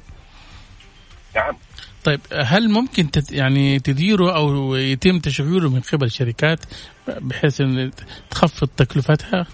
نعم. 1.36 1.56
طيب 2.04 2.20
هل 2.34 2.70
ممكن 2.70 3.12
تت 3.12 3.32
يعني 3.32 3.80
تديره 3.80 4.36
أو 4.36 4.76
يتم 4.76 5.20
تشغيله 5.20 5.70
من 5.70 5.80
قبل 5.80 6.12
شركات 6.12 6.60
بحيث 7.08 7.62
إن 7.62 7.92
تخفض 8.32 8.68
تكلفتها 8.68 9.48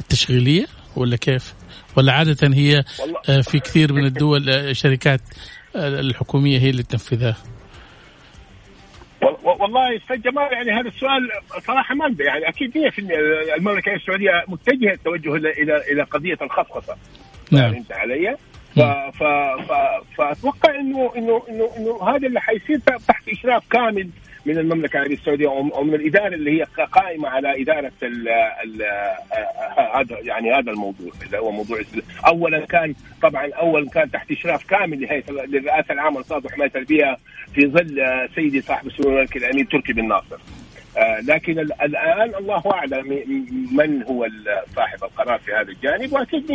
التشغيلية 0.00 0.66
ولا 0.96 1.16
كيف؟ 1.16 1.54
ولا 1.96 2.12
عادة 2.12 2.54
هي 2.54 2.84
آه، 3.28 3.40
في 3.40 3.60
كثير 3.60 3.92
من 3.92 4.04
الدول 4.04 4.50
الشركات 4.50 5.20
الحكومية 5.76 6.58
هي 6.58 6.70
اللي 6.70 6.82
تنفذها؟ 6.82 7.36
والله 9.42 9.96
أستاذ 9.96 10.22
جمال 10.22 10.52
يعني 10.52 10.80
هذا 10.80 10.88
السؤال 10.88 11.30
صراحة 11.66 11.94
ما 11.94 12.16
يعني 12.20 12.48
أكيد 12.48 12.72
100% 12.78 13.56
المملكة 13.56 13.94
السعودية 13.94 14.44
متجهة 14.48 14.92
التوجه 14.92 15.34
إلى 15.34 15.76
إلى 15.92 16.02
قضية 16.02 16.38
الخصخصة 16.42 16.96
نعم 17.50 17.72
فهمت 17.72 17.92
علي؟ 17.92 18.36
ف 18.76 18.80
ف 19.18 19.22
ف 19.68 19.72
فأتوقع 20.16 20.74
انه 20.74 21.12
انه 21.16 21.42
انه 21.48 21.70
إنه 21.76 22.08
هذا 22.08 22.26
اللي 22.26 22.40
حيصير 22.40 22.78
تحت 22.78 23.28
إشراف 23.28 23.68
كامل 23.70 24.08
من 24.46 24.58
المملكة 24.58 24.96
العربيه 24.96 25.14
السعودية 25.14 25.48
أو 25.48 25.84
من 25.84 25.94
الإدارة 25.94 26.34
اللي 26.34 26.60
هي 26.60 26.66
قائمة 26.92 27.28
على 27.28 27.62
إدارة 27.62 27.92
ال 28.02 28.28
ال 28.64 28.82
هذا 29.94 30.18
يعني 30.20 30.52
هذا 30.52 30.70
الموضوع 30.70 31.12
اللي 31.26 31.38
هو 31.38 31.50
موضوع 31.50 31.80
اولا 32.26 32.66
كان 32.66 32.94
طبعا 33.22 33.50
اولا 33.52 33.90
كان 33.90 34.10
تحت 34.10 34.30
إشراف 34.30 34.64
كامل 34.64 35.00
لهيئه 35.00 35.30
للرئاسه 35.30 35.94
العامه 35.94 36.18
للصاد 36.18 36.46
وحمايه 36.46 36.72
البيئه 36.76 37.16
في 37.54 37.66
ظل 37.66 38.28
سيدي 38.34 38.60
صاحب 38.60 38.86
السمو 38.86 39.10
الملكي 39.10 39.38
الامير 39.38 39.64
تركي 39.64 39.92
بن 39.92 40.08
ناصر. 40.08 40.38
آه 40.98 41.20
لكن 41.20 41.58
الآن 41.58 42.34
الله 42.34 42.62
أعلم 42.72 43.08
من 43.72 44.02
هو 44.02 44.28
صاحب 44.76 45.04
القرار 45.04 45.38
في 45.38 45.52
هذا 45.52 45.68
الجانب 45.70 46.12
وأكيد 46.12 46.52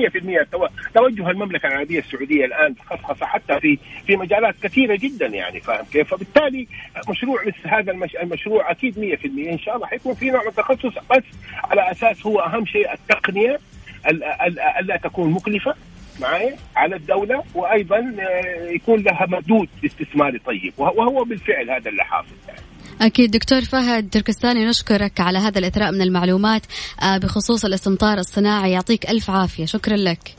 100% 0.53 0.59
توجه 0.93 1.29
المملكة 1.29 1.67
العربية 1.67 1.99
السعودية 1.99 2.45
الآن 2.45 2.75
تخصص 2.75 3.23
حتى 3.23 3.59
في 3.59 3.77
في 4.07 4.15
مجالات 4.15 4.55
كثيرة 4.63 4.95
جدا 4.95 5.25
يعني 5.25 5.59
فاهم 5.59 5.85
كيف؟ 5.85 6.13
فبالتالي 6.13 6.67
مشروع 7.09 7.45
مثل 7.47 7.67
هذا 7.67 7.91
المش... 7.91 8.15
المشروع 8.15 8.71
أكيد 8.71 8.95
100% 8.95 9.25
إن 9.51 9.59
شاء 9.59 9.75
الله 9.75 9.87
حيكون 9.87 10.13
في 10.13 10.29
نوع 10.29 10.41
من 10.41 10.47
التخصص 10.47 10.93
بس 11.11 11.23
على 11.63 11.91
أساس 11.91 12.25
هو 12.25 12.39
أهم 12.39 12.65
شيء 12.65 12.93
التقنية 12.93 13.59
ألا 14.79 14.97
تكون 15.03 15.31
مكلفة 15.31 15.75
معي 16.21 16.55
على 16.75 16.95
الدولة 16.95 17.43
وأيضا 17.55 18.15
آه، 18.19 18.69
يكون 18.69 19.03
لها 19.03 19.25
مردود 19.25 19.69
استثماري 19.85 20.39
طيب 20.39 20.73
وهو 20.77 21.23
بالفعل 21.23 21.71
هذا 21.71 21.89
اللي 21.89 22.03
حاصل 22.03 22.35
يعني. 22.47 22.66
أكيد 23.01 23.31
دكتور 23.31 23.61
فهد 23.61 24.09
تركستاني 24.09 24.65
نشكرك 24.65 25.19
على 25.19 25.39
هذا 25.39 25.59
الإثراء 25.59 25.91
من 25.91 26.01
المعلومات 26.01 26.61
آه، 27.01 27.17
بخصوص 27.17 27.65
الاستمطار 27.65 28.17
الصناعي. 28.17 28.71
يعطيك 28.71 29.09
ألف 29.09 29.29
عافية. 29.29 29.65
شكرا 29.65 29.97
لك. 29.97 30.35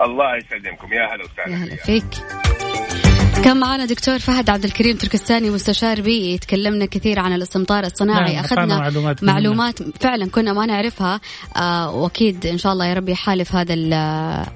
الله 0.00 0.36
يسلمكم 0.36 0.92
يا 0.92 1.14
هلا 1.14 1.24
وسهلا. 1.24 1.58
يا 1.58 1.64
هلا 1.64 1.76
فيك. 1.76 3.13
كان 3.44 3.56
معنا 3.56 3.84
دكتور 3.84 4.18
فهد 4.18 4.50
عبد 4.50 4.64
الكريم 4.64 4.96
تركستاني 4.96 5.50
مستشار 5.50 6.00
بيئي 6.00 6.38
تكلمنا 6.38 6.86
كثير 6.86 7.18
عن 7.18 7.32
الاستمطار 7.32 7.84
الصناعي. 7.84 8.34
نعم 8.34 8.44
أخذنا 8.44 8.78
معلومات, 8.78 9.24
معلومات 9.24 9.82
فعلا 10.00 10.26
كنا 10.26 10.52
ما 10.52 10.66
نعرفها. 10.66 11.20
آه 11.56 11.94
وأكيد 11.94 12.46
إن 12.46 12.58
شاء 12.58 12.72
الله 12.72 12.86
يا 12.86 12.94
رب 12.94 13.08
يحالف 13.08 13.54
هذا 13.54 13.74
ال 13.74 13.92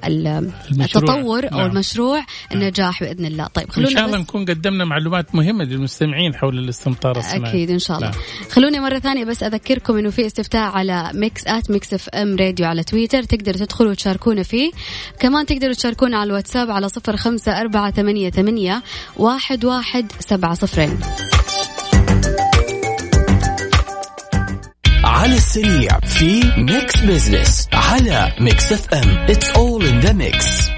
ال 0.05 0.51
التطور 0.81 1.45
نعم. 1.45 1.61
أو 1.61 1.67
المشروع 1.67 2.25
النجاح 2.53 3.03
بإذن 3.03 3.27
الله. 3.27 3.47
طيب 3.47 3.71
خلونا 3.71 3.91
ان 3.91 3.95
شاء 3.97 4.07
الله 4.07 4.19
نكون 4.19 4.45
قدمنا 4.45 4.85
معلومات 4.85 5.35
مهمة 5.35 5.65
للمستمعين 5.65 6.35
حول 6.35 6.59
الاستمطار 6.59 7.19
الصناعي. 7.19 7.51
أكيد 7.51 7.71
إن 7.71 7.79
شاء 7.79 7.97
الله. 7.97 8.11
نعم. 8.11 8.21
خلوني 8.51 8.81
مرة 8.81 8.99
ثانية 8.99 9.25
بس 9.25 9.43
أذكركم 9.43 9.97
إنه 9.97 10.11
في 10.11 10.27
استفتاء 10.27 10.63
على 10.63 11.11
Mix 11.15 11.47
at 11.47 11.71
Mix 11.71 11.95
FM 11.95 12.37
Radio 12.37 12.67
على 12.67 12.83
تويتر 12.83 13.23
تقدروا 13.23 13.57
تدخلوا 13.57 13.91
وتشاركونا 13.91 14.43
فيه. 14.43 14.71
كمان 15.21 15.47
تقدروا 15.47 15.75
تشاركونا 15.75 16.17
على 16.17 16.29
الواتساب 16.29 16.71
على 16.71 16.89
صفر 16.89 17.17
خمسة 17.17 17.61
أربعة 17.61 17.91
ثمانية, 17.91 18.31
ثمانية 18.31 18.78
واحد 19.17 19.65
واحد 19.65 20.13
سبعة 20.21 20.55
صفرين 20.55 21.01
على 25.05 25.35
السريع 25.35 25.99
في 26.01 26.43
Mix 26.57 27.01
Business 27.01 27.69
على 27.73 28.33
Mix 28.41 28.73
FM 28.73 29.09
It's 29.11 29.49
all 29.51 29.87
in 29.87 30.01
the 30.01 30.13
mix 30.13 30.78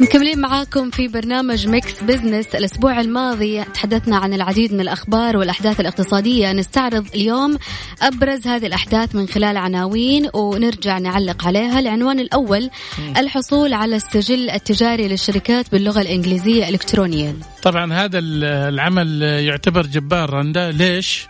مكملين 0.00 0.40
معاكم 0.40 0.90
في 0.90 1.08
برنامج 1.08 1.68
Mix 1.68 2.02
Business 2.02 2.46
الأسبوع 2.54 3.00
الماضي 3.00 3.64
تحدثنا 3.64 4.16
عن 4.16 4.34
العديد 4.34 4.72
من 4.72 4.80
الأخبار 4.80 5.36
والأحداث 5.36 5.80
الاقتصادية. 5.80 6.52
نستعرض 6.52 7.06
اليوم 7.14 7.58
أبرز 8.02 8.46
هذه 8.46 8.66
الأحداث 8.66 9.14
من 9.14 9.28
خلال 9.28 9.56
عناوين 9.56 10.28
ونرجع 10.34 10.98
نعلق 10.98 11.46
عليها. 11.46 11.78
العنوان 11.78 12.20
الأول 12.20 12.70
الحصول 13.16 13.72
على 13.72 13.96
السجل 13.96 14.50
التجاري 14.50 15.08
للشركات 15.08 15.72
باللغة 15.72 16.00
الإنجليزية 16.00 16.68
إلكترونيا. 16.68 17.36
طبعا 17.62 17.92
هذا 17.92 18.18
العمل 18.18 19.22
يعتبر 19.22 19.86
جبار 19.86 20.30
رندا. 20.30 20.70
ليش؟ 20.70 21.26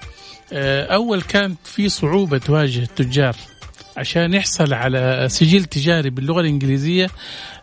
آه، 0.52 0.94
أول 0.94 1.22
كانت 1.22 1.58
في 1.64 1.88
صعوبة 1.88 2.38
تواجه 2.38 2.82
التجار. 2.82 3.36
عشان 4.00 4.34
يحصل 4.34 4.74
على 4.74 5.26
سجل 5.30 5.64
تجاري 5.64 6.10
باللغة 6.10 6.40
الإنجليزية 6.40 7.10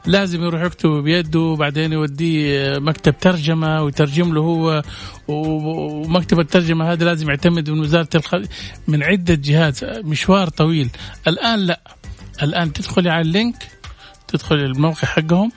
لازم 0.06 0.44
يروح 0.44 0.62
يكتب 0.62 0.90
بيده 0.90 1.40
وبعدين 1.40 1.94
يوديه 1.94 2.80
مكتب 2.80 3.18
ترجمة 3.18 3.84
ويترجم 3.84 4.34
له 4.34 4.42
هو. 4.42 4.82
ومكتب 5.28 6.40
الترجمة 6.40 6.92
هذا 6.92 7.06
لازم 7.06 7.30
يعتمد 7.30 7.70
من 7.70 7.80
وزارة 7.80 8.10
الخارجية 8.16 8.50
من 8.88 9.04
عدة 9.04 9.34
جهات 9.34 9.84
مشوار 9.84 10.50
طويل. 10.50 10.90
الآن 11.28 11.60
لا. 11.60 11.82
الآن 12.44 12.74
تدخلي 12.74 13.10
على 13.10 13.22
اللينك 13.22 13.56
تدخل 14.28 14.56
الموقع 14.56 15.08
حقهم 15.08 15.52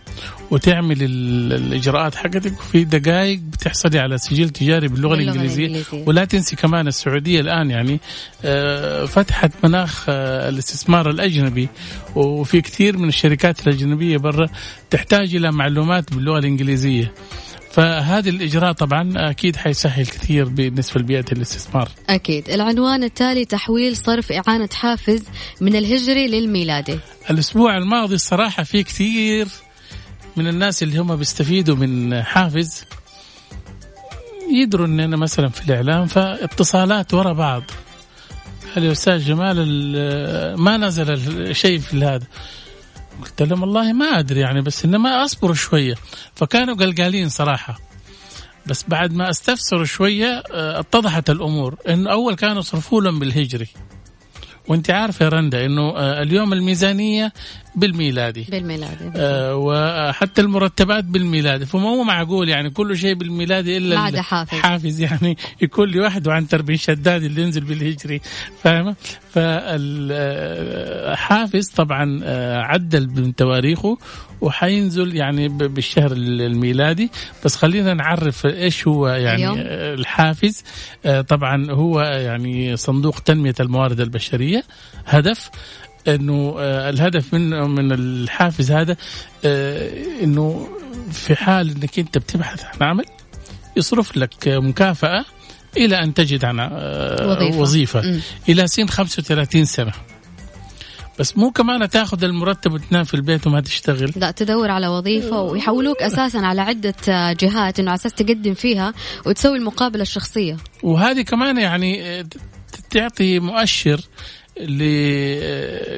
وتعمل 0.51 0.97
الإجراءات 1.03 2.15
حقتك 2.15 2.61
وفي 2.61 2.85
دقائق 2.85 3.39
بتحصلي 3.39 3.99
على 3.99 4.19
سجل 4.19 4.51
تجاري 4.51 4.89
باللغة, 4.89 5.17
باللغة 5.17 5.31
الإنجليزية. 5.33 5.67
الإنجليزية. 5.67 6.05
ولا 6.09 6.25
تنسي 6.25 6.57
كمان 6.57 6.87
السعودية 6.87 7.41
الآن 7.41 7.71
يعني 7.71 8.01
آه، 8.45 9.05
فتحت 9.05 9.53
مناخ 9.65 10.05
آه، 10.09 10.49
الاستثمار 10.49 11.11
الأجنبي. 11.11 11.69
وفي 12.17 12.61
كثير 12.61 12.99
من 12.99 13.09
الشركات 13.09 13.67
الأجنبية 13.67 14.17
برا 14.17 14.47
تحتاج 14.91 15.35
إلى 15.35 15.53
معلومات 15.53 16.15
باللغة 16.15 16.39
الإنجليزية. 16.39 17.13
فهذا 17.71 18.29
الإجراء 18.29 18.73
طبعا 18.73 19.13
أكيد 19.17 19.57
حيسهل 19.57 20.07
كثير 20.07 20.49
بالنسبة 20.49 21.01
لبيئة 21.01 21.25
الاستثمار. 21.33 21.89
أكيد، 22.09 22.51
العنوان 22.51 23.05
التالي 23.05 23.45
تحويل 23.45 23.97
صرف 23.97 24.33
إعانة 24.33 24.69
حافز 24.73 25.23
من 25.61 25.77
الهجري 25.77 26.29
للميلادي. 26.29 26.99
الأسبوع 27.31 27.77
الماضي 27.77 28.15
الصراحة 28.15 28.63
في 28.63 28.83
كثير 28.83 29.49
من 30.37 30.49
الناس 30.49 30.83
اللي 30.83 30.99
هم 30.99 31.17
بيستفيدوا 31.17 31.77
من 31.77 32.23
حافز 32.23 32.85
يدروا 34.53 34.87
إننا 34.87 35.17
مثلا 35.17 35.49
في 35.49 35.69
الإعلام 35.69 36.07
فاتصالات 36.07 37.15
ورا 37.15 37.33
بعض 37.33 37.63
قال 38.75 38.85
يا 38.85 38.93
أستاذ 38.93 39.19
جمال 39.19 39.57
ما 40.61 40.77
نزل 40.77 41.55
شيء 41.55 41.79
في 41.79 41.97
هذا 41.97 42.27
قلت 43.21 43.43
لهم 43.43 43.63
والله 43.63 43.93
ما 43.93 44.19
أدري 44.19 44.41
يعني 44.41 44.61
بس 44.61 44.85
انما 44.85 45.25
أصبروا 45.25 45.55
شوية. 45.55 45.95
فكانوا 46.35 46.75
قلقالين 46.75 47.29
صراحة. 47.29 47.79
بس 48.67 48.85
بعد 48.89 49.13
ما 49.13 49.31
استفسروا 49.31 49.85
شوية 49.85 50.43
آه، 50.53 50.81
اتضحت 50.81 51.31
الأمور. 51.31 51.77
إنه 51.89 52.13
أول 52.13 52.35
كانوا 52.35 52.59
يصرفوا 52.59 53.03
لهم 53.03 53.19
بالهجري. 53.19 53.69
وأنت 54.69 54.91
عارفة 54.91 55.25
يا 55.25 55.31
رندا 55.31 55.67
إنه 55.67 55.97
آه، 55.97 56.23
اليوم 56.23 56.53
الميزانية 56.53 57.33
بالميلادي. 57.75 58.47
بالميلادي 58.51 59.11
آه 59.17 59.57
وحتى 59.57 60.41
المرتبات 60.41 61.05
بالميلادي. 61.05 61.67
فما 61.67 61.89
هو 61.89 62.03
معقول 62.03 62.49
يعني 62.49 62.71
كل 62.71 62.97
شيء 62.97 63.15
بالميلادي 63.15 63.77
إلا 63.77 63.97
ما 63.97 64.03
عدا 64.03 64.23
حافز. 64.23 64.59
حافز 64.59 65.01
يعني 65.01 65.37
يكون 65.63 65.89
لي 65.89 66.01
واحد 66.01 66.29
وعن 66.29 66.49
تربين 66.49 66.77
شداد 66.77 67.23
اللي 67.23 67.43
ينزل 67.43 67.65
بالهجري 67.65 68.21
فاهمه 68.63 68.95
فالحافز 69.31 71.69
طبعا 71.69 72.21
آه، 72.25 72.59
عدل 72.59 73.09
من 73.09 73.35
تواريخه 73.35 73.99
وحينزل 74.41 75.17
يعني 75.17 75.49
بالشهر 75.49 76.13
الميلادي. 76.13 77.11
بس 77.45 77.57
خلينا 77.57 77.95
نعرف 77.95 78.47
إيش 78.47 78.89
هو 78.89 79.09
يعني 79.09 79.37
اليوم. 79.37 79.57
الحافز. 80.01 80.65
آه، 81.05 81.21
طبعا 81.21 81.71
هو 81.71 82.01
يعني 82.01 82.77
صندوق 82.77 83.19
تنمية 83.19 83.55
الموارد 83.61 84.01
البشرية 84.01 84.63
هدف. 85.07 85.51
إنه 86.09 86.55
آه، 86.59 86.91
الهدف 86.91 87.35
من 87.35 87.51
من 87.51 87.93
الحافز 87.93 88.73
هذا 88.73 88.97
آه، 89.45 89.91
إنه 90.23 90.69
في 91.13 91.37
حال 91.37 91.71
إنك 91.71 91.99
أنت 91.99 92.19
بتبحث 92.19 92.65
عن 92.65 92.89
عمل 92.89 93.05
يصرف 93.77 94.17
لك 94.17 94.49
مكافأة 94.49 95.25
إلى 95.77 96.03
أن 96.03 96.15
تجد 96.15 96.45
عن 96.45 96.61
وظيفة, 96.61 97.59
وظيفة. 97.61 98.21
إلى 98.49 98.67
سن 98.67 98.87
35 98.87 99.65
سنة. 99.65 99.93
بس 101.19 101.39
مو 101.39 101.51
كمان 101.51 101.89
تأخذ 101.89 102.25
المرتب 102.25 102.73
وتنام 102.73 103.05
في 103.05 103.15
البيت 103.15 103.47
وما 103.47 103.61
تشتغل. 103.61 104.13
لا 104.17 104.31
تدور 104.31 104.71
على 104.71 104.89
وظيفة 104.89 105.43
ويحولوك 105.43 106.03
أساسا 106.03 106.39
على 106.39 106.61
عدة 106.61 106.95
جهات 107.33 107.81
إنه 107.81 107.91
على 107.91 107.99
أساس 108.01 108.13
تقدم 108.13 108.55
فيها 108.55 108.95
وتسوي 109.27 109.57
المقابلة 109.57 110.03
الشخصية. 110.03 110.57
وهذه 110.83 111.23
كمان 111.23 111.59
يعني 111.59 112.25
تعطي 112.91 113.39
مؤشر 113.39 114.01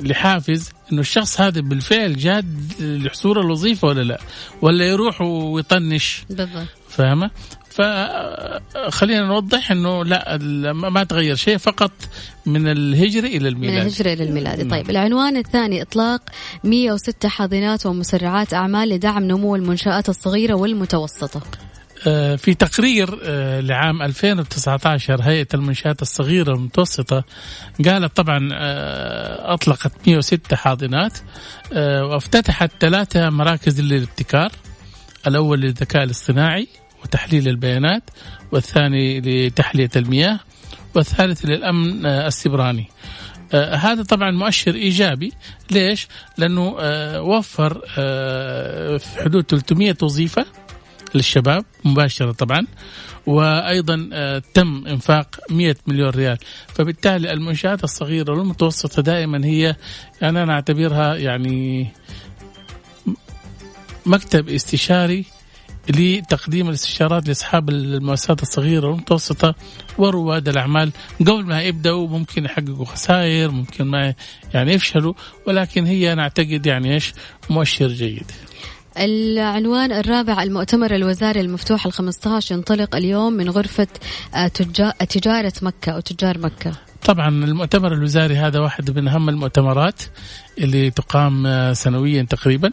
لحافز 0.09 0.71
إنه 0.93 1.01
الشخص 1.01 1.41
هذا 1.41 1.61
بالفعل 1.61 2.17
جاد 2.17 2.73
لحصول 2.81 3.39
الوظيفة 3.39 3.89
ولا 3.89 4.03
لا؟ 4.03 4.21
ولا 4.63 4.85
يروح 4.85 5.21
ويطنش؟ 5.21 6.25
بالضبط. 6.31 6.67
فاهمة؟ 6.89 7.31
فخلينا 7.71 9.27
نوضح 9.27 9.71
إنه 9.71 10.05
لا 10.05 10.39
ما 10.73 11.05
تغير 11.05 11.35
شيء 11.35 11.57
فقط 11.57 11.91
من 12.47 12.69
الهجري 12.69 13.37
إلى 13.37 13.49
الميلاد. 13.49 13.75
من 13.75 13.83
الهجري 13.83 14.13
إلى 14.13 14.25
الميلاد. 14.25 14.61
نعم. 14.61 14.71
طيب 14.71 14.91
العنوان 14.91 15.37
الثاني 15.37 15.83
إطلاق 15.83 16.21
106 16.65 17.29
حاضنات 17.29 17.87
ومسرعات 17.87 18.55
أعمال 18.55 18.89
لدعم 18.89 19.25
نمو 19.25 19.57
المنشآت 19.57 20.09
الصغيرة 20.09 20.55
والمتوسطة. 20.55 21.39
آه، 21.39 21.72
في 22.37 22.55
تقرير 22.55 23.19
آه، 23.23 23.61
لعام 23.61 24.03
2019 24.03 25.23
هيئة 25.23 25.47
المنشآت 25.55 26.03
الصغيرة 26.03 26.53
والمتوسطة 26.53 27.25
قالت 27.85 28.17
طبعا 28.17 28.49
آه، 28.53 29.55
أطلقت 29.55 29.93
106 30.07 30.57
حاضنات 30.57 31.19
وافتتحت 31.77 32.71
ثلاثة 32.81 33.31
مراكز 33.31 33.81
للابتكار 33.81 34.53
الأول 35.27 35.61
للذكاء 35.61 36.03
الاصطناعي 36.03 36.69
وتحليل 37.05 37.49
البيانات 37.49 38.03
والثاني 38.53 39.21
لتحلية 39.21 39.91
المياه 39.97 40.41
والثالث 40.95 41.45
للأمن 41.45 42.07
السبراني 42.07 42.89
هذا 43.55 44.03
طبعا 44.03 44.31
مؤشر 44.31 44.75
إيجابي 44.75 45.33
ليش؟ 45.71 46.09
لأنه 46.39 46.77
وفر 47.21 47.81
في 48.99 49.23
حدود 49.25 49.45
300 49.45 49.97
وظيفة 50.03 50.47
للشباب 51.15 51.65
مباشرة 51.85 52.33
طبعا 52.33 52.67
وأيضا 53.27 54.09
آه، 54.13 54.43
تم 54.55 54.87
إنفاق 54.87 55.41
100 55.51 55.77
مليون 55.87 56.11
ريال. 56.11 56.39
فبالتالي 56.75 57.33
المنشآت 57.33 57.85
الصغيرة 57.85 58.33
والمتوسطة 58.33 59.03
دائما 59.03 59.45
هي 59.45 59.77
أنا 60.23 60.53
أعتبرها 60.53 61.17
يعني 61.17 61.89
مكتب 64.07 64.49
استشاري 64.49 65.25
لتقديم 65.89 66.69
الاستشارات 66.69 67.29
لأصحاب 67.29 67.69
المؤسسات 67.69 68.43
الصغيرة 68.43 68.87
والمتوسطة 68.89 69.55
ورواد 69.99 70.49
الأعمال. 70.49 70.93
قبل 71.21 71.45
ما 71.45 71.63
يبدأوا 71.63 72.09
ممكن 72.09 72.45
يحققوا 72.45 72.85
خسائر 72.85 73.51
ممكن 73.51 73.85
ما 73.85 74.15
يعني 74.55 74.73
يفشلوا 74.73 75.15
ولكن 75.47 75.87
هي 75.87 76.13
أنا 76.13 76.23
اعتقد 76.23 76.67
يعني 76.67 76.95
إيش؟ 76.95 77.13
مؤشر 77.51 77.89
جيد. 77.89 78.31
العنوان 78.99 79.93
الرابع 79.93 80.43
المؤتمر 80.43 80.95
الوزاري 80.95 81.41
المفتوح 81.41 81.87
ال 81.87 81.93
15 81.93 82.55
ينطلق 82.55 82.97
اليوم 82.97 83.33
من 83.33 83.51
غرفة 83.51 83.87
آه، 84.35 84.49
تجارة 85.09 85.53
مكة 85.63 85.93
أو 85.93 86.01
تجار 86.01 86.39
مكة. 86.39 86.73
طبعا 87.05 87.29
المؤتمر 87.29 87.93
الوزاري 87.93 88.37
هذا 88.37 88.61
واحد 88.61 88.99
من 88.99 89.09
أهم 89.09 89.29
المؤتمرات 89.29 90.03
اللي 90.59 90.91
تقام 90.91 91.47
آه، 91.47 91.73
سنويا 91.73 92.23
تقريبا. 92.23 92.71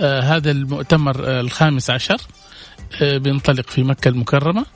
آه، 0.00 0.20
هذا 0.20 0.50
المؤتمر 0.50 1.40
الخامس 1.40 1.90
عشر. 1.90 2.20
بينطلق 3.02 3.70
في 3.70 3.82
مكة 3.82 4.08
المكرمة 4.08 4.66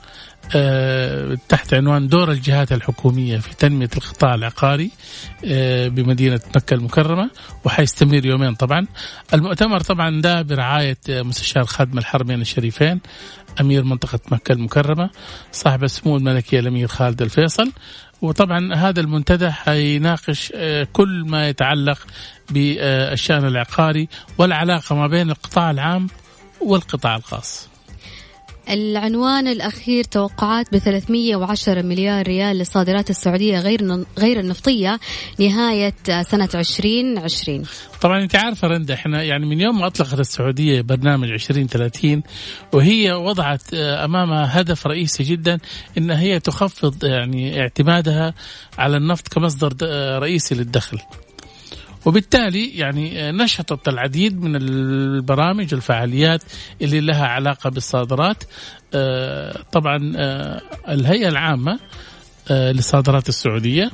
آه، 0.55 1.37
تحت 1.49 1.73
عنوان 1.73 2.07
دور 2.07 2.31
الجهات 2.31 2.71
الحكومية 2.71 3.37
في 3.37 3.55
تنمية 3.55 3.89
القطاع 3.97 4.35
العقاري 4.35 4.91
آه، 5.45 5.87
بمدينة 5.87 6.39
مكة 6.55 6.73
المكرمة 6.73 7.29
وحيستمر 7.65 8.25
يومين 8.25 8.55
طبعا. 8.55 8.87
المؤتمر 9.33 9.79
طبعا 9.79 10.21
ده 10.21 10.41
برعاية 10.41 10.97
مستشار 11.09 11.65
خادم 11.65 11.97
الحرمين 11.97 12.41
الشريفين 12.41 12.99
أمير 13.61 13.83
منطقة 13.83 14.19
مكة 14.31 14.51
المكرمة 14.51 15.09
صاحب 15.51 15.83
السمو 15.83 16.17
الملكي 16.17 16.59
الأمير 16.59 16.87
خالد 16.87 17.21
الفيصل. 17.21 17.71
وطبعا 18.21 18.73
هذا 18.75 18.99
المنتدى 18.99 19.51
حيناقش 19.51 20.53
آه، 20.55 20.87
كل 20.93 21.23
ما 21.27 21.49
يتعلق 21.49 21.97
بالشأن 22.49 23.45
العقاري 23.45 24.07
والعلاقة 24.37 24.95
ما 24.95 25.07
بين 25.07 25.29
القطاع 25.29 25.71
العام 25.71 26.07
والقطاع 26.61 27.15
الخاص. 27.15 27.72
العنوان 28.69 29.47
الأخير 29.47 30.03
توقعات 30.03 30.73
ب 30.73 30.77
310 30.77 31.81
مليار 31.81 32.27
ريال 32.27 32.57
للصادرات 32.57 33.09
السعودية 33.09 33.59
غير 33.59 34.05
غير 34.19 34.39
النفطية 34.39 34.99
نهاية 35.39 35.93
سنة 36.21 36.49
2020 36.55 37.63
طبعا 38.01 38.23
أنت 38.23 38.35
عارفة 38.35 38.67
رندا 38.67 38.93
إحنا 38.93 39.23
يعني 39.23 39.45
من 39.45 39.61
يوم 39.61 39.79
ما 39.79 39.87
أطلقت 39.87 40.19
السعودية 40.19 40.81
برنامج 40.81 41.29
2030 41.31 42.23
وهي 42.73 43.11
وضعت 43.11 43.73
أمامها 43.73 44.61
هدف 44.61 44.87
رئيسي 44.87 45.23
جدا 45.23 45.59
أن 45.97 46.11
هي 46.11 46.39
تخفض 46.39 47.05
يعني 47.05 47.61
اعتمادها 47.61 48.33
على 48.77 48.97
النفط 48.97 49.27
كمصدر 49.27 49.73
رئيسي 50.19 50.55
للدخل. 50.55 50.99
وبالتالي 52.05 52.77
يعني 52.77 53.31
نشطت 53.31 53.87
العديد 53.87 54.41
من 54.41 54.55
البرامج 54.55 55.73
والفعاليات 55.73 56.43
اللي 56.81 56.99
لها 56.99 57.27
علاقة 57.27 57.69
بالصادرات. 57.69 58.43
آه، 58.93 59.63
طبعا 59.71 60.13
آه، 60.15 60.61
الهيئة 60.89 61.27
العامة 61.27 61.79
آه، 62.51 62.71
للصادرات 62.71 63.29
السعودية 63.29 63.91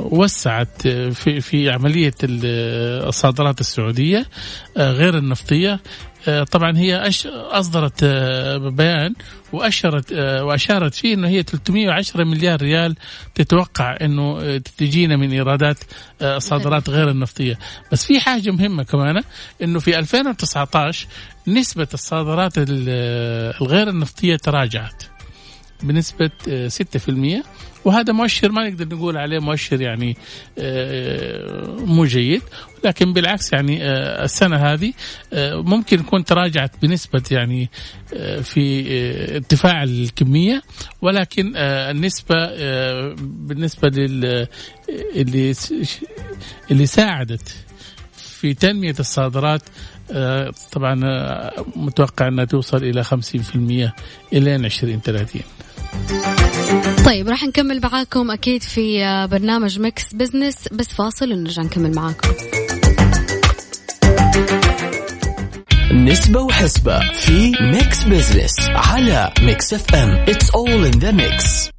وسعت 0.00 0.88
في 0.88 1.40
في 1.40 1.70
عملية 1.70 2.14
الصادرات 2.22 3.60
السعودية 3.60 4.26
غير 4.76 5.18
النفطية. 5.18 5.80
آه، 6.28 6.44
طبعا 6.44 6.78
هي 6.78 7.10
أصدرت 7.26 8.00
آه، 8.02 8.56
بيان 8.58 9.14
وأشرت 9.52 10.12
آه، 10.12 10.44
وأشارت 10.44 10.94
فيه 10.94 11.14
إنه 11.14 11.28
هي 11.28 11.42
310 11.42 12.24
مليار 12.24 12.62
ريال 12.62 12.96
تتوقع 13.34 13.96
إنه 14.00 14.56
تجينا 14.58 15.16
من 15.16 15.32
إيرادات 15.32 15.78
الصادرات 16.22 16.90
غير 16.90 17.10
النفطية، 17.10 17.58
بس 17.92 18.06
في 18.06 18.20
حاجة 18.20 18.50
مهمة 18.50 18.82
كمان 18.82 19.22
إنه 19.62 19.78
في 19.78 19.98
2019 19.98 21.06
نسبة 21.48 21.88
الصادرات 21.94 22.52
الغير 22.58 23.88
النفطية 23.88 24.36
تراجعت 24.36 25.02
بنسبة 25.82 26.30
6% 26.68 27.42
وهذا 27.86 28.12
مؤشر 28.12 28.52
ما 28.52 28.68
نقدر 28.68 28.96
نقول 28.96 29.16
عليه 29.16 29.38
مؤشر 29.38 29.80
يعني 29.80 30.16
آه، 30.58 31.76
مو 31.78 32.04
جيد. 32.04 32.42
لكن 32.84 33.12
بالعكس 33.12 33.52
يعني 33.52 33.84
آه، 33.84 34.24
السنة 34.24 34.56
هذه 34.56 34.92
آه، 35.32 35.62
ممكن 35.62 36.00
يكون 36.00 36.24
تراجعت 36.24 36.72
بنسبة 36.82 37.22
يعني 37.30 37.70
في 38.42 38.86
ارتفاع 39.34 39.82
الكمية. 39.82 40.62
ولكن 41.02 41.52
النسبة 41.56 42.34
بالنسبة 43.16 43.88
لل 43.88 44.46
اللي 45.16 45.54
اللي 46.70 46.86
ساعدت 46.86 47.56
في 48.16 48.54
تنمية 48.54 48.94
الصادرات 49.00 49.62
طبعا 50.72 50.94
متوقع 51.76 52.28
أنها 52.28 52.44
توصل 52.44 52.76
إلى 52.76 53.04
50% 53.04 53.12
إلى 54.32 54.56
2030 54.56 56.45
طيب 57.06 57.28
راح 57.28 57.44
نكمل 57.44 57.80
معاكم 57.80 58.30
أكيد 58.30 58.62
في 58.62 59.04
آه، 59.04 59.26
برنامج 59.26 59.78
Mix 59.80 60.14
Business 60.14 60.56
بس 60.72 60.86
فاصل 60.88 61.32
ونرجع 61.32 61.62
نكمل 61.62 61.94
معاكم. 61.94 62.28
نسبة 65.92 66.40
وحسبة 66.40 67.00
في 67.12 67.52
Mix 67.60 68.04
Business 68.04 68.52
على 68.60 69.32
Mix 69.40 69.74
FM 69.74 70.10
It's 70.28 70.50
all 70.50 70.84
in 70.84 70.90
the 70.98 71.10
mix 71.10 71.70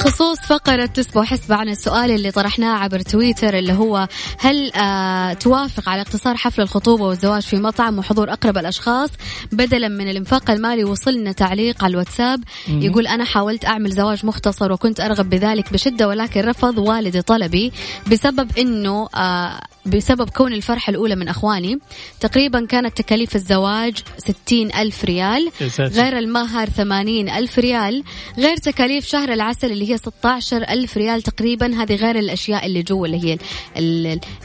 بخصوص 0.00 0.38
فقرة 0.38 0.86
نسبة 0.86 1.22
وحسبة 1.22 1.54
عن 1.54 1.68
السؤال 1.68 2.10
اللي 2.10 2.30
طرحناه 2.30 2.78
عبر 2.78 3.00
تويتر 3.00 3.58
اللي 3.58 3.72
هو 3.72 4.08
هل 4.38 4.72
آه 4.72 5.32
توافق 5.32 5.88
على 5.88 6.02
اقتصار 6.02 6.36
حفل 6.36 6.62
الخطوبة 6.62 7.04
والزواج 7.04 7.42
في 7.42 7.56
مطعم 7.56 7.98
وحضور 7.98 8.32
أقرب 8.32 8.58
الأشخاص؟ 8.58 9.10
بدلا 9.52 9.88
من 9.88 10.10
الإنفاق 10.10 10.50
المالي 10.50 10.84
وصلنا 10.84 11.32
تعليق 11.32 11.84
على 11.84 11.90
الواتساب 11.90 12.44
يقول 12.68 13.06
أنا 13.06 13.24
حاولت 13.24 13.64
أعمل 13.64 13.90
زواج 13.90 14.26
مختصر 14.26 14.72
وكنت 14.72 15.00
أرغب 15.00 15.30
بذلك 15.30 15.72
بشدة 15.72 16.08
ولكن 16.08 16.40
رفض 16.40 16.78
والدي 16.78 17.22
طلبي 17.22 17.72
بسبب 18.12 18.58
أنه 18.58 19.08
آه 19.14 19.60
بسبب 19.86 20.30
كون 20.30 20.52
الفرحة 20.52 20.90
الأولى 20.90 21.16
من 21.16 21.28
أخواني. 21.28 21.78
تقريبا 22.20 22.66
كانت 22.66 22.96
تكاليف 22.96 23.36
الزواج 23.36 23.94
ستين 24.18 24.74
ألف 24.74 25.04
ريال 25.04 25.50
غير 25.78 26.18
المهر 26.18 26.68
ثمانين 26.68 27.28
ألف 27.28 27.58
ريال 27.58 28.04
غير 28.38 28.56
تكاليف 28.56 29.06
شهر 29.06 29.32
العسل 29.32 29.72
اللي 29.72 29.92
هي 29.92 29.98
16 29.98 30.62
ألف 30.62 30.96
ريال 30.96 31.22
تقريبا. 31.22 31.82
هذه 31.82 31.94
غير 31.94 32.18
الأشياء 32.18 32.66
اللي 32.66 32.82
جوا 32.82 33.06
اللي 33.06 33.24
هي 33.24 33.38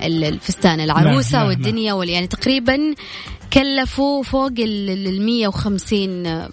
الفستان 0.01 0.79
العروسة 0.79 1.37
نعم 1.37 1.47
والدنيا 1.47 1.93
نعم. 1.93 2.03
يعني 2.03 2.27
تقريبا 2.27 2.95
كلفوا 3.53 4.23
فوق 4.23 4.51
ال 4.59 5.25
150 5.25 6.49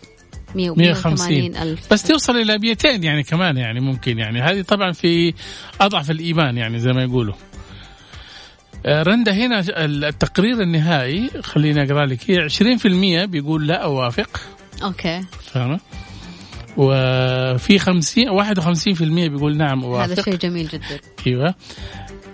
150 0.54 1.56
ألف. 1.56 1.92
بس 1.92 2.02
توصل 2.02 2.36
إلى 2.36 2.58
200 2.58 2.88
يعني 2.88 3.22
كمان 3.22 3.56
يعني 3.56 3.80
ممكن 3.80 4.18
يعني. 4.18 4.42
هذه 4.42 4.62
طبعا 4.62 4.92
في 4.92 5.34
أضعف 5.80 6.10
الإيمان 6.10 6.56
يعني 6.56 6.78
زي 6.78 6.92
ما 6.92 7.02
يقولوا. 7.02 7.34
رندا 8.86 9.32
هنا 9.32 9.64
التقرير 9.84 10.60
النهائي 10.62 11.30
خليني 11.42 11.82
أقرأ 11.82 12.06
لك 12.06 12.30
هي 12.30 12.48
20% 12.48 13.24
بيقول 13.24 13.66
لا 13.66 13.84
أوافق. 13.84 14.40
أوكي. 14.82 15.20
فاهمه 15.52 15.80
وفي 16.76 17.78
50 17.78 18.30
51% 18.30 19.02
بيقول 19.02 19.56
نعم 19.56 19.84
أوافق. 19.84 20.12
هذا 20.12 20.22
شيء 20.22 20.36
جميل 20.36 20.68
جدا. 20.68 21.00
أيوه. 21.26 21.54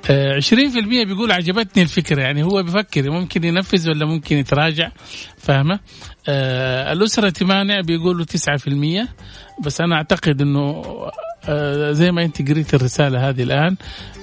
20% 0.08 0.10
آه، 0.10 1.04
بيقول 1.04 1.32
عجبتني 1.32 1.82
الفكرة 1.82 2.20
يعني 2.22 2.42
هو 2.42 2.62
بيفكر 2.62 3.10
ممكن 3.10 3.44
ينفذ 3.44 3.90
ولا 3.90 4.06
ممكن 4.06 4.36
يتراجع. 4.36 4.90
فاهمه 5.38 5.80
آه 6.28 6.92
الأسرة 6.92 7.28
تمانع 7.30 7.80
بيقولوا 7.80 8.24
9% 8.24 9.08
بس 9.64 9.80
أنا 9.80 9.96
أعتقد 9.96 10.40
إنه 10.42 10.60
آه 10.60 11.12
زي 11.92 12.10
ما 12.12 12.24
انت 12.24 12.50
قريت 12.50 12.74
الرسالة 12.74 13.28
هذه 13.28 13.42
الآن 13.42 13.76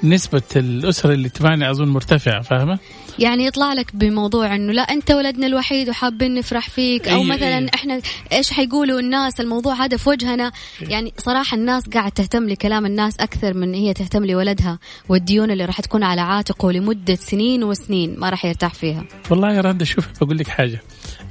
نسبة 0.03 0.41
الأسرة 0.55 1.13
اللي 1.13 1.29
تمانع 1.29 1.71
أظن 1.71 1.87
مرتفعة 1.87 2.41
فاهمة؟ 2.41 2.79
يعني 3.19 3.45
يطلع 3.45 3.73
لك 3.73 3.95
بموضوع 3.95 4.55
إنه 4.55 4.73
لا 4.73 4.81
أنت 4.81 5.11
ولدنا 5.11 5.47
الوحيد 5.47 5.89
وحابين 5.89 6.35
نفرح 6.35 6.69
فيك 6.69 7.07
أو 7.07 7.21
أيه 7.21 7.25
مثلا 7.25 7.57
أيه. 7.57 7.69
إحنا 7.75 8.01
إيش 8.31 8.51
حيقولوا 8.51 8.99
الناس؟ 8.99 9.41
الموضوع 9.41 9.73
هذا 9.73 9.97
في 9.97 10.09
وجهنا. 10.09 10.51
أيه. 10.81 10.89
يعني 10.89 11.13
صراحة 11.17 11.57
الناس 11.57 11.83
قاعد 11.89 12.11
تهتم 12.11 12.49
لكلام 12.49 12.85
الناس 12.85 13.19
أكثر 13.19 13.53
من 13.53 13.73
هي 13.73 13.93
تهتم 13.93 14.25
لولدها 14.25 14.79
والديون 15.09 15.51
اللي 15.51 15.65
راح 15.65 15.81
تكون 15.81 16.03
على 16.03 16.21
عاتقه 16.21 16.71
لمدة 16.71 17.15
سنين 17.15 17.63
وسنين 17.63 18.19
ما 18.19 18.29
راح 18.29 18.45
يرتاح 18.45 18.73
فيها. 18.73 19.03
والله 19.29 19.53
يا 19.53 19.61
رندا 19.61 19.85
شوف 19.85 20.23
بقول 20.23 20.37
لك 20.37 20.47
حاجة. 20.47 20.81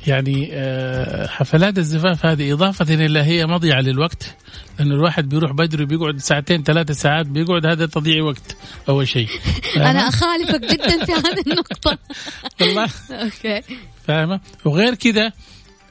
يعني 0.07 0.51
آه، 0.53 1.27
حفلات 1.27 1.79
الزفاف 1.79 2.27
هذه 2.27 2.53
إضافة 2.53 2.95
إلى 2.95 3.23
هي 3.23 3.47
مضيعة 3.47 3.81
للوقت 3.81 4.37
لأن 4.79 4.93
الواحد 4.93 5.29
بيروح 5.29 5.53
بدري 5.53 5.85
بيقعد 5.85 6.19
ساعتين 6.19 6.63
ثلاثة 6.63 6.95
ساعات 6.95 7.27
بيقعد 7.27 7.67
هذا 7.67 7.87
تضييع 7.87 8.25
وقت 8.25 8.57
أول 8.89 9.09
شيء. 9.09 9.29
أنا 9.77 10.09
أخالفك 10.09 10.61
جدا 10.61 11.05
في 11.05 11.13
هذه 11.13 11.43
النقطة. 11.47 11.99
والله. 12.61 12.89
أوكي. 13.11 13.63
فاهمة؟ 14.07 14.41
وغير 14.65 14.95
كذا 14.95 15.33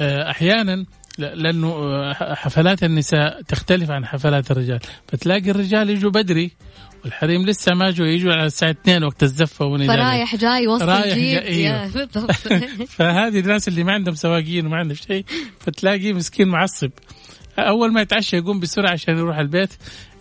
آه، 0.01 0.31
أحيانا 0.31 0.85
لأنه 1.17 1.67
آه، 1.67 2.13
حفلات 2.35 2.83
النساء 2.83 3.41
تختلف 3.41 3.91
عن 3.91 4.05
حفلات 4.05 4.51
الرجال 4.51 4.79
فتلاقي 5.07 5.51
الرجال 5.51 5.89
يجوا 5.89 6.11
بدري 6.11 6.51
والحريم 7.03 7.45
لسه 7.45 7.73
ما 7.73 7.91
جو 7.91 8.03
يجوا 8.03 8.33
على 8.33 8.45
الساعة 8.45 8.71
2 8.71 9.03
وقت 9.03 9.23
الزفة 9.23 9.65
ومن 9.65 9.87
فرايح 9.87 10.35
جاي 10.35 10.67
وسط 10.67 10.83
رايح 10.83 11.15
جاي 11.15 11.47
إيوه 11.47 11.87
فهذه 12.97 13.39
الناس 13.39 13.67
اللي 13.67 13.83
ما 13.83 13.93
عندهم 13.93 14.15
سواقين 14.15 14.65
وما 14.65 14.77
عندهم 14.77 14.97
شيء 15.07 15.25
فتلاقيه 15.59 16.13
مسكين 16.13 16.47
معصب 16.47 16.91
أول 17.59 17.93
ما 17.93 18.01
يتعشى 18.01 18.37
يقوم 18.37 18.59
بسرعة 18.59 18.91
عشان 18.91 19.17
يروح 19.17 19.37
البيت 19.37 19.73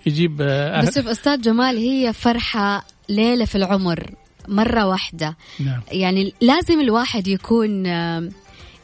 يجيب 0.06 0.42
أهل. 0.42 0.86
بس 0.86 0.94
شوف 0.94 1.06
أستاذ 1.06 1.40
جمال 1.40 1.76
هي 1.76 2.12
فرحة 2.12 2.86
ليلة 3.08 3.44
في 3.44 3.54
العمر 3.54 4.14
مرة 4.48 4.86
واحدة 4.86 5.36
نعم. 5.60 5.80
يعني 5.92 6.34
لازم 6.40 6.80
الواحد 6.80 7.28
يكون 7.28 7.86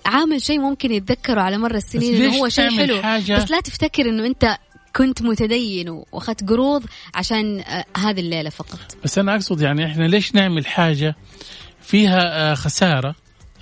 عامل 0.06 0.42
شيء 0.42 0.60
ممكن 0.60 0.92
يتذكره 0.92 1.40
على 1.40 1.58
مر 1.58 1.74
السنين 1.74 2.14
إنه 2.14 2.36
هو 2.36 2.48
شيء 2.48 2.70
حلو 2.70 3.02
حاجة؟ 3.02 3.36
بس 3.36 3.50
لا 3.50 3.60
تفتكر 3.60 4.08
إنه 4.08 4.26
أنت 4.26 4.56
كنت 4.96 5.22
متدين 5.22 5.88
وأخذت 5.88 6.48
قروض 6.48 6.84
عشان 7.14 7.60
آه، 7.60 7.84
هذه 7.96 8.20
الليلة 8.20 8.50
فقط. 8.50 8.96
بس 9.04 9.18
أنا 9.18 9.34
أقصد 9.34 9.60
يعني 9.60 9.86
إحنا 9.86 10.04
ليش 10.04 10.34
نعمل 10.34 10.66
حاجة 10.66 11.16
فيها 11.82 12.50
آه، 12.52 12.54
خسارة 12.54 13.14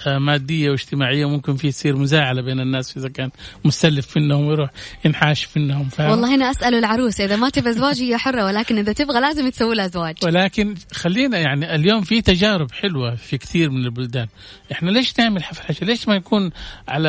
آه، 0.06 0.18
مادية 0.18 0.70
واجتماعية 0.70 1.28
ممكن 1.28 1.56
في 1.56 1.70
تصير 1.70 1.96
مزاعلة 1.96 2.42
بين 2.42 2.60
الناس 2.60 2.96
إذا 2.96 3.08
كان 3.08 3.30
مستلف 3.64 4.16
منهم 4.16 4.46
ويروح 4.46 4.70
ينحاش 5.04 5.48
منهم 5.56 5.88
فاهم؟ 5.88 6.10
والله 6.10 6.34
هنا 6.34 6.50
اساله 6.50 6.78
العروس 6.78 7.20
إذا 7.20 7.36
ما 7.36 7.50
تبغى 7.50 7.72
زواج 7.72 8.02
هي 8.02 8.16
حرة 8.16 8.44
ولكن 8.44 8.78
إذا 8.78 8.92
تبغى 8.92 9.20
لازم 9.20 9.48
تسوي 9.48 9.74
لها 9.74 9.86
زواج 9.86 10.16
ولكن 10.24 10.74
خلينا 10.92 11.38
يعني 11.38 11.74
اليوم 11.74 12.02
في 12.02 12.22
تجارب 12.22 12.72
حلوة 12.72 13.14
في 13.14 13.38
كثير 13.38 13.70
من 13.70 13.84
البلدان. 13.84 14.26
إحنا 14.72 14.90
ليش 14.90 15.18
نعمل 15.18 15.44
حفل 15.44 15.86
ليش 15.86 16.08
ما 16.08 16.14
يكون 16.14 16.50
على 16.88 17.08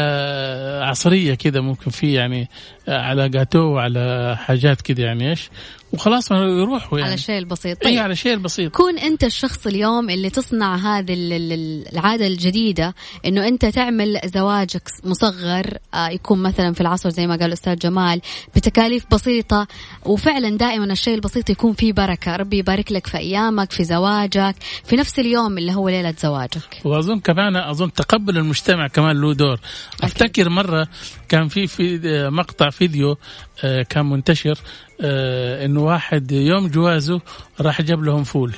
عصرية 0.84 1.36
كذا 1.36 1.61
ممكن 1.61 1.91
في 1.91 2.13
يعني 2.13 2.49
على 2.88 3.29
جاتو 3.29 3.59
وعلى 3.59 4.35
حاجات 4.39 4.81
كذا 4.81 5.03
يعني 5.03 5.29
إيش؟ 5.29 5.49
وخلاص 5.93 6.31
يروحوا 6.31 6.99
يعني. 6.99 7.09
على 7.09 7.19
الشيء 7.19 7.38
البسيط. 7.38 7.83
طيب. 7.83 7.93
اي 7.93 7.99
على 7.99 8.11
الشيء 8.11 8.33
البسيط. 8.33 8.71
كون 8.75 8.97
أنت 8.97 9.23
الشخص 9.23 9.67
اليوم 9.67 10.09
اللي 10.09 10.29
تصنع 10.29 10.75
هذه 10.75 11.13
العادة 11.93 12.27
الجديدة 12.27 12.95
إنه 13.25 13.47
أنت 13.47 13.65
تعمل 13.65 14.19
زواجك 14.25 14.81
مصغر 15.03 15.77
آه، 15.93 16.09
يكون 16.09 16.43
مثلا 16.43 16.73
في 16.73 16.81
العصر 16.81 17.09
زي 17.09 17.27
ما 17.27 17.35
قال 17.35 17.45
الأستاذ 17.45 17.75
جمال 17.75 18.21
بتكاليف 18.55 19.05
بسيطة 19.11 19.67
وفعلا 20.05 20.57
دائما 20.57 20.85
الشيء 20.85 21.15
البسيط 21.15 21.49
يكون 21.49 21.73
فيه 21.73 21.93
بركة. 21.93 22.35
ربي 22.35 22.57
يبارك 22.57 22.91
لك 22.91 23.07
في 23.07 23.17
أيامك 23.17 23.71
في 23.71 23.83
زواجك 23.83 24.55
في 24.83 24.95
نفس 24.95 25.19
اليوم 25.19 25.57
اللي 25.57 25.75
هو 25.75 25.89
ليلة 25.89 26.13
زواجك. 26.19 26.81
وأظن 26.85 27.19
كمان 27.19 27.55
أظن 27.55 27.93
تقبل 27.93 28.38
المجتمع 28.38 28.88
كمان 28.88 29.21
له 29.21 29.33
دور. 29.33 29.59
أفتكر 30.03 30.49
مرة 30.49 30.88
كان 31.29 31.47
في 31.47 31.67
في 31.67 31.99
مقطع 32.31 32.69
فيديو 32.78 33.17
آه، 33.63 33.82
كان 33.82 34.05
منتشر 34.05 34.59
آه، 35.01 35.65
إنه 35.65 35.84
واحد 35.84 36.32
يوم 36.32 36.67
جوازه 36.67 37.21
راح 37.61 37.82
جاب 37.82 38.03
لهم 38.03 38.23
فول 38.23 38.55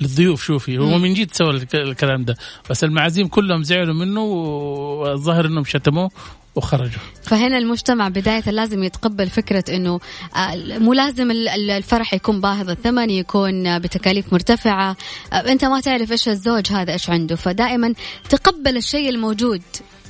للضيوف 0.00 0.44
شوفي 0.44 0.78
هو 0.78 0.98
من 0.98 1.14
جد 1.14 1.32
سوى 1.32 1.50
الكلام 1.74 2.24
ده. 2.24 2.36
بس 2.70 2.84
المعازيم 2.84 3.28
كلهم 3.28 3.62
زعلوا 3.62 3.94
منه 3.94 4.20
والظاهر 4.20 5.46
إنهم 5.46 5.64
شتموه 5.64 6.10
وخرجوا. 6.54 7.00
فهنا 7.22 7.58
المجتمع 7.58 8.08
بداية 8.08 8.50
لازم 8.50 8.82
يتقبل 8.82 9.30
فكرة 9.30 9.64
أنه 9.68 10.00
آه، 10.36 10.78
مو 10.78 10.92
لازم 10.92 11.30
الفرح 11.30 12.14
يكون 12.14 12.40
باهظ 12.40 12.70
الثمن 12.70 13.10
يكون 13.10 13.78
بتكاليف 13.78 14.32
مرتفعة. 14.32 14.96
أنت 15.32 15.64
ما 15.64 15.80
تعرف 15.80 16.12
إيش 16.12 16.28
الزوج 16.28 16.72
هذا 16.72 16.92
إيش 16.92 17.10
عنده. 17.10 17.36
فدائما 17.36 17.94
تقبل 18.28 18.76
الشيء 18.76 19.08
الموجود. 19.08 19.62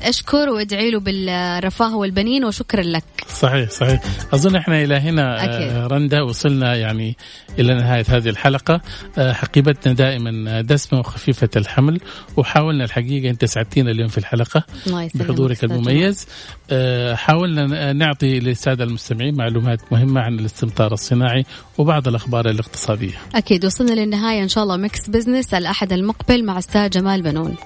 أشكر 0.02 0.48
وادعي 0.48 0.90
له 0.90 1.00
بالرفاه 1.00 1.96
والبنين 1.96 2.44
وشكرا 2.44 2.82
لك. 2.82 3.04
صحيح 3.28 3.70
صحيح. 3.70 4.00
أظن 4.34 4.56
إحنا 4.56 4.84
إلى 4.84 4.94
هنا 4.94 5.44
أكيد. 5.44 5.76
آه، 5.76 5.86
رندا 5.86 6.22
وصلنا 6.22 6.74
يعني 6.74 7.16
إلى 7.58 7.74
نهاية 7.74 8.04
هذه 8.08 8.28
الحلقة. 8.28 8.80
آه، 9.18 9.32
حقيبتنا 9.32 9.92
دائما 9.92 10.60
دسمة 10.60 10.98
وخفيفة 10.98 11.48
الحمل 11.56 12.00
وحاولنا 12.36 12.84
الحقيقة 12.84 13.30
أنت 13.30 13.44
سعدتينا 13.44 13.90
اليوم 13.90 14.08
في 14.08 14.18
الحلقة 14.18 14.64
بحضورك 15.14 15.64
المميز. 15.64 16.26
آه، 16.70 17.14
حاولنا 17.14 17.92
نعطي 17.92 18.38
للسادة 18.40 18.84
المستمعين 18.84 19.34
معلومات 19.36 19.92
مهمة 19.92 20.20
عن 20.20 20.38
الاستمطار 20.38 20.92
الصناعي 20.92 21.44
وبعض 21.78 22.08
الأخبار 22.08 22.50
الاقتصادية. 22.50 23.14
أكيد 23.34 23.64
وصلنا 23.64 23.92
للنهاية 23.92 24.42
إن 24.42 24.48
شاء 24.48 24.64
الله. 24.64 24.76
Mix 24.76 25.08
Business 25.08 25.54
الأحد 25.54 25.92
المقبل 25.92 26.44
مع 26.44 26.58
أستاذ 26.58 26.90
جمال 26.90 27.22
بنون. 27.22 27.56